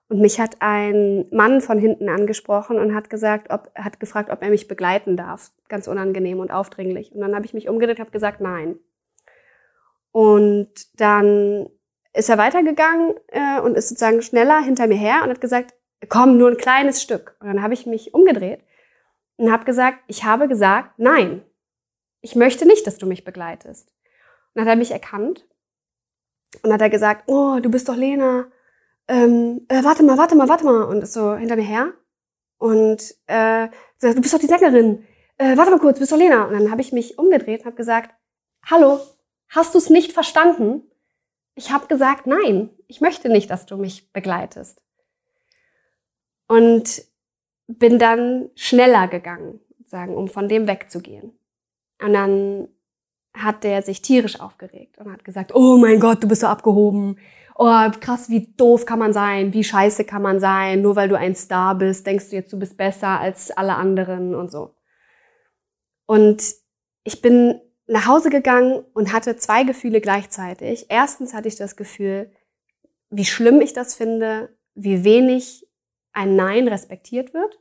[0.09, 4.43] und mich hat ein Mann von hinten angesprochen und hat gesagt, ob, hat gefragt, ob
[4.43, 5.53] er mich begleiten darf.
[5.69, 7.13] Ganz unangenehm und aufdringlich.
[7.13, 8.81] Und dann habe ich mich umgedreht und habe gesagt, nein.
[10.11, 11.69] Und dann
[12.13, 15.75] ist er weitergegangen äh, und ist sozusagen schneller hinter mir her und hat gesagt,
[16.09, 17.37] komm, nur ein kleines Stück.
[17.41, 18.65] Und dann habe ich mich umgedreht
[19.37, 21.43] und habe gesagt, ich habe gesagt, nein,
[22.21, 23.89] ich möchte nicht, dass du mich begleitest.
[23.89, 25.47] Und dann hat er mich erkannt
[26.63, 28.47] und hat er gesagt, oh, du bist doch Lena.
[29.09, 30.83] Ähm, äh, warte mal, warte mal, warte mal.
[30.83, 31.93] Und ist so hinter mir her.
[32.59, 35.07] Und äh, sagt, du bist doch die Sängerin.
[35.39, 36.45] Äh, warte mal kurz, du bist doch Lena.
[36.45, 38.15] Und dann habe ich mich umgedreht und habe gesagt,
[38.69, 39.01] hallo,
[39.49, 40.90] hast du es nicht verstanden?
[41.61, 44.83] Ich habe gesagt, nein, ich möchte nicht, dass du mich begleitest.
[46.49, 47.03] Und
[47.67, 51.39] bin dann schneller gegangen, sagen, um von dem wegzugehen.
[52.03, 52.69] Und dann
[53.35, 57.19] hat der sich tierisch aufgeregt und hat gesagt, oh mein Gott, du bist so abgehoben.
[57.55, 61.19] Oh, krass, wie doof kann man sein, wie scheiße kann man sein, nur weil du
[61.19, 64.77] ein Star bist, denkst du jetzt, du bist besser als alle anderen und so.
[66.07, 66.43] Und
[67.05, 67.61] ich bin
[67.91, 70.87] nach Hause gegangen und hatte zwei Gefühle gleichzeitig.
[70.91, 72.31] Erstens hatte ich das Gefühl,
[73.11, 75.67] wie schlimm ich das finde, wie wenig
[76.13, 77.59] ein Nein respektiert wird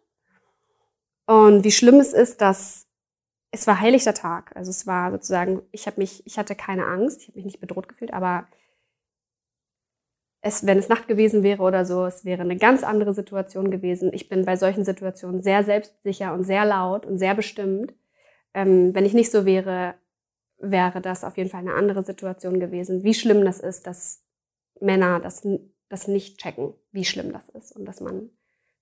[1.26, 2.88] und wie schlimm es ist, dass
[3.50, 4.56] es war heiligter Tag.
[4.56, 7.60] Also es war sozusagen, ich habe mich, ich hatte keine Angst, ich habe mich nicht
[7.60, 8.48] bedroht gefühlt, aber
[10.42, 14.14] es, wenn es Nacht gewesen wäre oder so, es wäre eine ganz andere Situation gewesen.
[14.14, 17.96] Ich bin bei solchen Situationen sehr selbstsicher und sehr laut und sehr bestimmt.
[18.54, 19.96] Ähm, wenn ich nicht so wäre,
[20.60, 23.04] wäre das auf jeden Fall eine andere Situation gewesen.
[23.04, 24.24] Wie schlimm das ist, dass
[24.80, 25.48] Männer das,
[25.90, 28.30] das nicht checken, wie schlimm das ist und dass man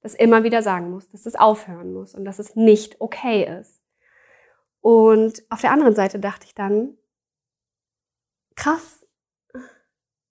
[0.01, 3.81] das immer wieder sagen muss, dass das aufhören muss und dass es nicht okay ist.
[4.81, 6.97] Und auf der anderen Seite dachte ich dann,
[8.55, 9.05] krass,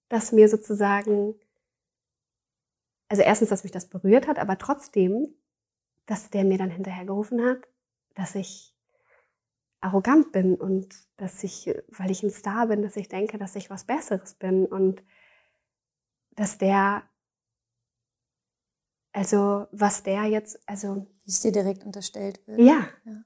[0.09, 1.35] dass mir sozusagen,
[3.09, 5.35] also erstens, dass mich das berührt hat, aber trotzdem,
[6.05, 7.67] dass der mir dann hinterhergerufen hat,
[8.15, 8.76] dass ich
[9.87, 13.69] arrogant bin und dass ich, weil ich ein Star bin, dass ich denke, dass ich
[13.69, 15.03] was Besseres bin und
[16.35, 17.03] dass der,
[19.11, 21.07] also was der jetzt, also.
[21.25, 22.59] Es dir direkt unterstellt wird.
[22.59, 22.87] Ja.
[23.03, 23.23] ja.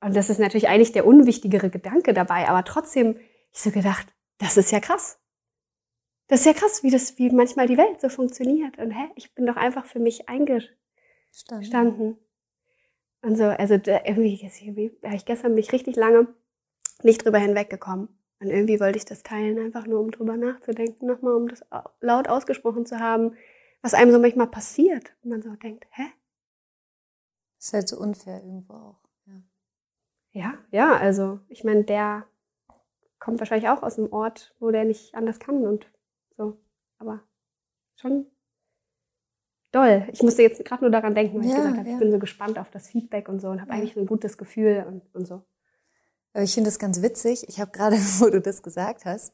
[0.00, 3.18] Und das ist natürlich eigentlich der unwichtigere Gedanke dabei, aber trotzdem,
[3.52, 4.06] ich so gedacht,
[4.38, 5.18] das ist ja krass.
[6.28, 8.78] Das ist ja krass, wie das, wie manchmal die Welt so funktioniert.
[8.78, 12.16] Und hä, ich bin doch einfach für mich eingestanden.
[13.22, 16.26] Und so, also da, irgendwie, irgendwie habe ich gestern mich richtig lange
[17.02, 18.08] nicht drüber hinweggekommen.
[18.40, 21.64] Und irgendwie wollte ich das teilen, einfach nur um drüber nachzudenken, nochmal, um das
[22.00, 23.36] laut ausgesprochen zu haben,
[23.82, 25.14] was einem so manchmal passiert.
[25.22, 26.02] Und man so denkt, hä?
[27.58, 29.02] Das ist halt so unfair irgendwo auch.
[30.32, 32.26] Ja, ja, also ich meine, der
[33.18, 35.86] kommt wahrscheinlich auch aus einem Ort, wo der nicht anders kann und
[36.30, 36.56] so.
[36.98, 37.20] Aber
[37.96, 38.26] schon
[39.72, 40.06] doll.
[40.12, 41.94] Ich musste jetzt gerade nur daran denken, weil ja, ich gesagt habe, ja.
[41.94, 43.78] ich bin so gespannt auf das Feedback und so und habe ja.
[43.78, 45.42] eigentlich ein gutes Gefühl und, und so.
[46.34, 47.46] Ich finde das ganz witzig.
[47.48, 49.32] Ich habe gerade, wo du das gesagt hast,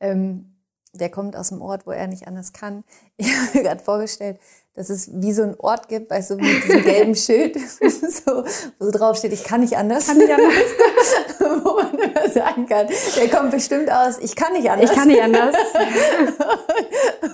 [0.00, 0.54] ähm,
[0.94, 2.84] der kommt aus einem Ort, wo er nicht anders kann.
[3.16, 4.38] Ich habe mir gerade vorgestellt,
[4.74, 8.44] dass es wie so ein Ort gibt, weißt du, mit diesem gelben Schild, so,
[8.78, 10.06] wo so drauf steht, ich kann nicht anders.
[10.06, 10.54] Kann nicht anders.
[11.64, 14.90] wo man immer sagen kann, der kommt bestimmt aus, ich kann nicht anders.
[14.90, 15.56] Ich kann nicht anders.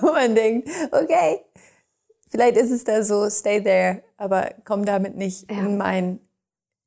[0.01, 1.41] wo man denkt, okay,
[2.35, 5.59] vielleicht ist es da so, stay there, aber komm damit nicht ja.
[5.59, 6.19] in mein,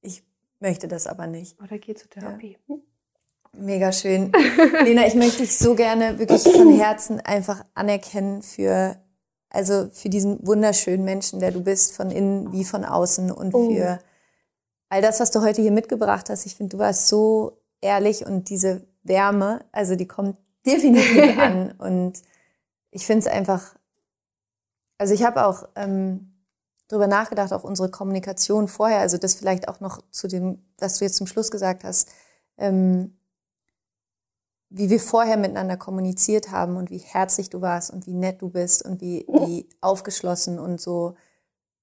[0.02, 0.22] ich
[0.60, 1.58] möchte das aber nicht.
[1.62, 2.58] Oder geh zur Therapie.
[2.68, 2.76] Ja.
[3.52, 4.30] Mega schön.
[4.84, 8.96] Lena, ich möchte dich so gerne wirklich von Herzen einfach anerkennen für
[9.50, 13.70] also für diesen wunderschönen Menschen, der du bist, von innen wie von außen und oh.
[13.70, 13.98] für
[14.90, 16.44] all das, was du heute hier mitgebracht hast.
[16.44, 21.72] Ich finde, du warst so ehrlich und diese Wärme, also die kommt definitiv an.
[21.78, 22.22] Und
[22.90, 23.74] ich finde es einfach,
[24.98, 26.34] also ich habe auch ähm,
[26.88, 31.04] drüber nachgedacht, auch unsere Kommunikation vorher, also das vielleicht auch noch zu dem, was du
[31.04, 32.10] jetzt zum Schluss gesagt hast.
[32.56, 33.14] Ähm,
[34.70, 38.50] wie wir vorher miteinander kommuniziert haben und wie herzlich du warst und wie nett du
[38.50, 41.14] bist und wie, wie aufgeschlossen und so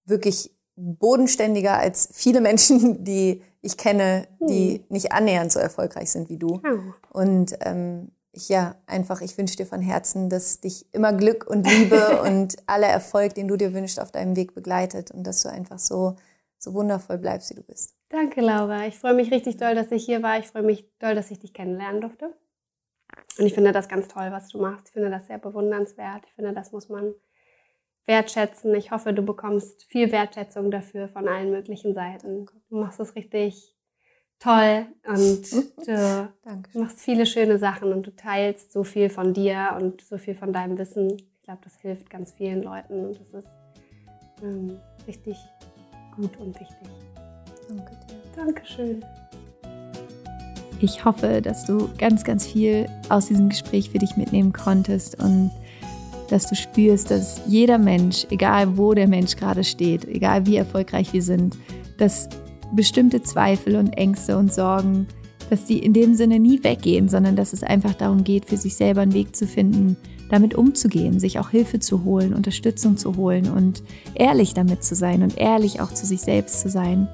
[0.06, 4.84] wirklich bodenständiger als viele Menschen, die ich kenne, die hm.
[4.90, 6.62] nicht annähernd so erfolgreich sind wie du.
[7.10, 11.68] Und ähm, ich ja einfach, ich wünsche dir von Herzen, dass dich immer Glück und
[11.68, 15.50] Liebe und aller Erfolg, den du dir wünschst, auf deinem Weg begleitet und dass du
[15.50, 16.16] einfach so,
[16.58, 17.96] so wundervoll bleibst, wie du bist.
[18.10, 18.86] Danke, Laura.
[18.88, 20.40] Ich freue mich richtig doll, dass ich hier war.
[20.40, 22.34] Ich freue mich doll, dass ich dich kennenlernen durfte.
[23.38, 24.88] Und ich finde das ganz toll, was du machst.
[24.88, 26.24] Ich finde das sehr bewundernswert.
[26.28, 27.14] Ich finde, das muss man
[28.06, 28.74] wertschätzen.
[28.76, 32.46] Ich hoffe, du bekommst viel Wertschätzung dafür von allen möglichen Seiten.
[32.70, 33.75] Du machst es richtig
[34.40, 35.52] toll und
[35.86, 40.36] du machst viele schöne Sachen und du teilst so viel von dir und so viel
[40.36, 41.14] von deinem Wissen.
[41.14, 43.50] Ich glaube, das hilft ganz vielen Leuten und das ist
[44.44, 45.38] ähm, richtig
[46.16, 46.88] gut und wichtig.
[47.68, 48.16] Danke dir.
[48.36, 49.04] Dankeschön.
[50.82, 55.52] Ich hoffe, dass du ganz, ganz viel aus diesem Gespräch für dich mitnehmen konntest und
[56.30, 61.14] dass du spürst, dass jeder Mensch, egal wo der Mensch gerade steht, egal wie erfolgreich
[61.14, 61.56] wir sind,
[61.98, 62.28] dass
[62.74, 65.08] bestimmte Zweifel und Ängste und Sorgen,
[65.50, 68.76] dass die in dem Sinne nie weggehen, sondern dass es einfach darum geht, für sich
[68.76, 69.96] selber einen Weg zu finden,
[70.30, 73.84] damit umzugehen, sich auch Hilfe zu holen, Unterstützung zu holen und
[74.16, 77.08] ehrlich damit zu sein und ehrlich auch zu sich selbst zu sein.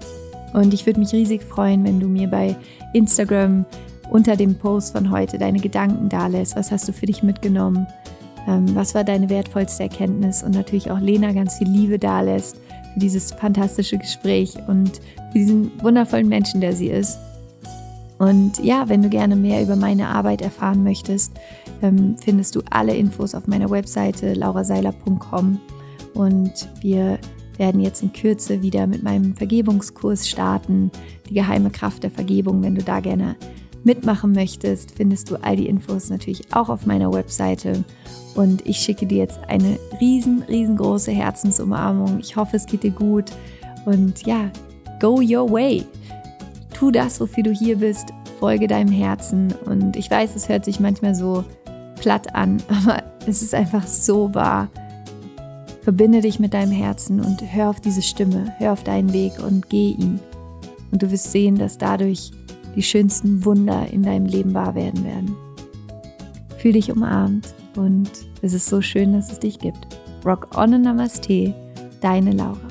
[0.53, 2.55] Und ich würde mich riesig freuen, wenn du mir bei
[2.93, 3.65] Instagram
[4.09, 6.55] unter dem Post von heute deine Gedanken da lässt.
[6.55, 7.87] Was hast du für dich mitgenommen?
[8.47, 10.43] Ähm, was war deine wertvollste Erkenntnis?
[10.43, 12.57] Und natürlich auch Lena ganz viel Liebe da lässt
[12.93, 14.99] für dieses fantastische Gespräch und
[15.33, 17.17] diesen wundervollen Menschen, der sie ist.
[18.17, 21.33] Und ja, wenn du gerne mehr über meine Arbeit erfahren möchtest,
[21.81, 25.59] ähm, findest du alle Infos auf meiner Webseite lauraseiler.com.
[26.13, 27.17] Und wir
[27.57, 30.91] werden jetzt in Kürze wieder mit meinem Vergebungskurs starten,
[31.29, 32.61] die geheime Kraft der Vergebung.
[32.61, 33.35] Wenn du da gerne
[33.83, 37.83] mitmachen möchtest, findest du all die Infos natürlich auch auf meiner Webseite.
[38.35, 42.19] Und ich schicke dir jetzt eine riesen, riesengroße Herzensumarmung.
[42.19, 43.31] Ich hoffe, es geht dir gut.
[43.85, 44.51] Und ja,
[45.01, 45.83] go your way.
[46.73, 48.13] Tu das, wofür du hier bist.
[48.39, 49.53] Folge deinem Herzen.
[49.65, 51.43] Und ich weiß, es hört sich manchmal so
[51.99, 54.69] platt an, aber es ist einfach so wahr.
[55.81, 59.69] Verbinde dich mit deinem Herzen und hör auf diese Stimme, hör auf deinen Weg und
[59.69, 60.19] geh ihn.
[60.91, 62.31] Und du wirst sehen, dass dadurch
[62.75, 65.35] die schönsten Wunder in deinem Leben wahr werden werden.
[66.57, 68.09] Fühl dich umarmt und
[68.43, 69.87] es ist so schön, dass es dich gibt.
[70.23, 71.55] Rock on and Namaste,
[71.99, 72.70] deine Laura.